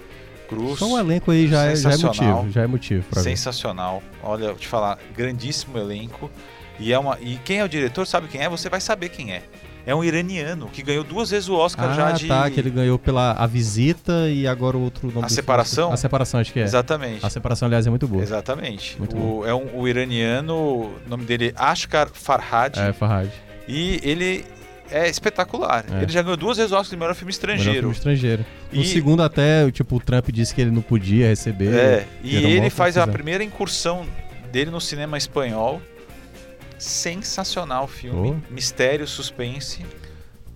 [0.49, 0.79] Cruz.
[0.79, 2.51] Só um elenco aí já é, já é motivo.
[2.51, 3.05] Já é motivo.
[3.21, 4.03] Sensacional.
[4.23, 6.31] Olha, vou te falar, grandíssimo elenco.
[6.79, 8.49] E é uma e quem é o diretor, sabe quem é?
[8.49, 9.43] Você vai saber quem é.
[9.87, 12.71] É um iraniano que ganhou duas vezes o Oscar Ah, já de tá, que ele
[12.71, 15.35] ganhou pela A Visita e agora o outro nome A do filme.
[15.37, 15.93] Separação?
[15.93, 16.65] A Separação, acho que é.
[16.65, 17.25] Exatamente.
[17.25, 18.21] A Separação, aliás, é muito boa.
[18.21, 18.97] Exatamente.
[18.99, 22.77] Muito O- é um, o iraniano, o nome dele é Ashkar Farhad.
[22.79, 23.31] É, Farhad.
[23.69, 24.45] E ele
[24.91, 25.85] é espetacular.
[25.91, 26.03] É.
[26.03, 27.81] Ele já ganhou duas vezes o Oscar de melhor filme Melhor estrangeiro.
[27.81, 28.45] filme estrangeiro.
[28.73, 31.75] No E- segundo até, tipo, o Trump disse que ele não podia receber.
[31.75, 34.07] É, e ele faz a primeira incursão
[34.53, 35.81] dele no cinema espanhol.
[36.79, 38.43] Sensacional o filme.
[38.51, 39.85] Mistério, suspense.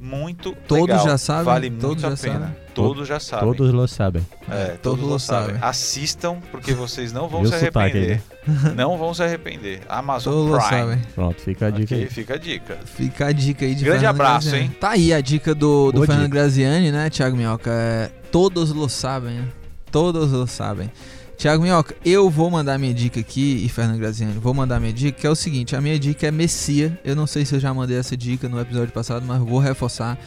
[0.00, 1.04] Muito Todos legal.
[1.04, 1.44] já sabem?
[1.44, 2.40] Vale Todos muito a já pena.
[2.46, 2.56] sabem?
[2.74, 3.46] Todos já sabem.
[3.54, 4.26] Todos lo sabem.
[4.48, 5.46] É, Todos todos, lo sabem.
[5.56, 5.68] sabem.
[5.68, 8.22] Assistam, porque vocês não vão se arrepender.
[8.74, 9.82] Não vão se arrepender.
[9.86, 10.80] Amazon Todos Prime.
[10.80, 10.98] sabem.
[11.14, 12.10] Pronto, fica a dica Ok, aí.
[12.10, 12.78] fica a dica.
[12.86, 14.64] Fica a dica aí de Grande Fernando abraço, Graziani.
[14.72, 14.76] hein?
[14.80, 16.36] Tá aí a dica do, do Boa Fernando dica.
[16.40, 17.70] Graziani, né, Thiago Minhoca?
[17.70, 19.44] É, todos lo sabem, né?
[19.92, 20.90] Todos lo sabem.
[21.40, 25.18] Thiago Minhoca, eu vou mandar minha dica aqui, e Fernando Graziani, vou mandar minha dica,
[25.20, 26.98] que é o seguinte, a minha dica é Messia.
[27.02, 30.18] Eu não sei se eu já mandei essa dica no episódio passado, mas vou reforçar.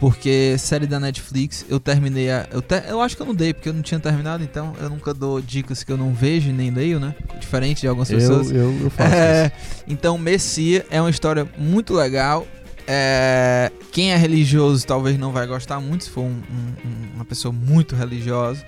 [0.00, 2.46] Porque série da Netflix, eu terminei a.
[2.50, 4.90] Eu, te- eu acho que eu não dei, porque eu não tinha terminado, então eu
[4.90, 7.14] nunca dou dicas que eu não vejo e nem leio, né?
[7.40, 8.50] Diferente de algumas Eu, pessoas.
[8.50, 9.84] eu, eu faço É, isso.
[9.88, 12.46] então, Messia é uma história muito legal.
[12.88, 16.42] É, quem é religioso talvez não vai gostar muito, se for um-
[16.84, 18.62] um- uma pessoa muito religiosa,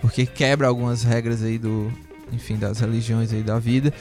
[0.00, 1.92] porque quebra algumas regras aí do,
[2.32, 3.92] enfim, das religiões aí da vida.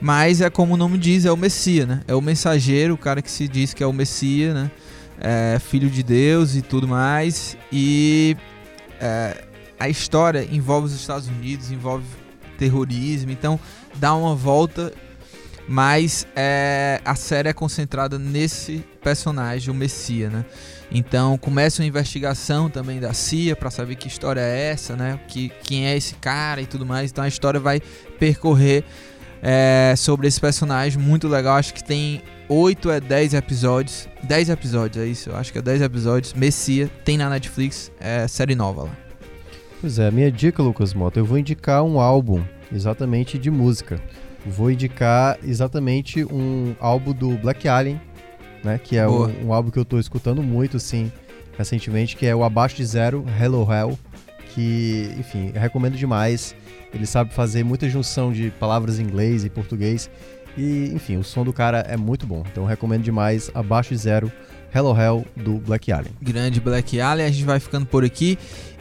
[0.00, 2.00] Mas é como o nome diz, é o Messias, né?
[2.06, 4.70] É o mensageiro, o cara que se diz que é o Messias, né?
[5.20, 7.56] É filho de Deus e tudo mais.
[7.72, 8.36] E
[9.00, 9.44] é,
[9.78, 12.04] a história envolve os Estados Unidos, envolve
[12.58, 13.58] terrorismo, então
[13.96, 14.92] dá uma volta
[15.66, 20.44] mas é, a série é concentrada nesse personagem, o Messias, né?
[20.94, 25.18] Então começa uma investigação também da CIA para saber que história é essa, né?
[25.26, 27.10] Que, quem é esse cara e tudo mais.
[27.10, 27.80] Então a história vai
[28.18, 28.84] percorrer
[29.42, 31.56] é, sobre esse personagem muito legal.
[31.56, 34.08] Acho que tem 8 é 10 episódios.
[34.22, 35.30] 10 episódios, é isso.
[35.30, 36.32] Eu acho que é 10 episódios.
[36.32, 38.96] Messia, tem na Netflix, é série nova lá.
[39.80, 42.42] Pois é, minha dica, Lucas Mota, eu vou indicar um álbum
[42.72, 44.00] exatamente de música.
[44.46, 48.00] Vou indicar exatamente um álbum do Black Alien,
[48.64, 48.78] né?
[48.82, 51.12] Que é um, um álbum que eu tô escutando muito, assim,
[51.56, 53.98] recentemente, que é o Abaixo de Zero, Hello Hell.
[54.54, 56.54] Que, enfim, recomendo demais.
[56.92, 60.08] Ele sabe fazer muita junção de palavras em inglês e português.
[60.56, 62.44] E, enfim, o som do cara é muito bom.
[62.50, 64.30] Então eu recomendo demais Abaixo de Zero,
[64.72, 66.14] Hello Hell, do Black Alien.
[66.22, 68.38] Grande Black Alien, a gente vai ficando por aqui.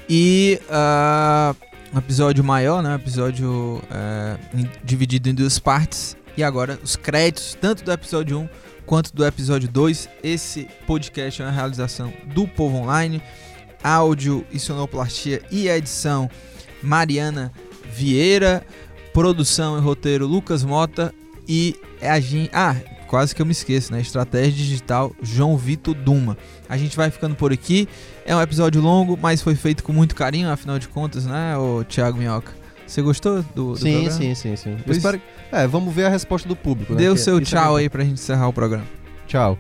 [0.08, 1.56] E ah,
[1.94, 2.90] um episódio maior, né?
[2.90, 4.38] Um episódio eh,
[4.84, 6.18] dividido em duas partes.
[6.36, 8.50] E agora os créditos, tanto do episódio 1
[8.86, 10.10] quanto do episódio 2.
[10.24, 13.22] Esse podcast é uma realização do Povo Online.
[13.84, 16.30] Áudio e sonoplastia e edição
[16.82, 17.52] Mariana
[17.92, 18.66] Vieira.
[19.14, 21.14] Produção e roteiro Lucas Mota.
[21.48, 22.50] E a gente.
[22.54, 22.76] Ah,
[23.08, 24.02] quase que eu me esqueço, né?
[24.02, 26.38] Estratégia digital João Vitor Duma.
[26.68, 27.88] A gente vai ficando por aqui.
[28.26, 31.84] É um episódio longo, mas foi feito com muito carinho, afinal de contas, né, o
[31.84, 32.54] Thiago Minhoca?
[32.88, 34.12] Você gostou do, do Sim, programa?
[34.12, 34.78] sim, sim, sim.
[34.86, 35.22] Eu espero...
[35.54, 37.00] É, vamos ver a resposta do público, né?
[37.00, 38.86] Dê o seu isso é tchau muito- aí pra gente encerrar o programa.
[39.28, 39.58] Tchau.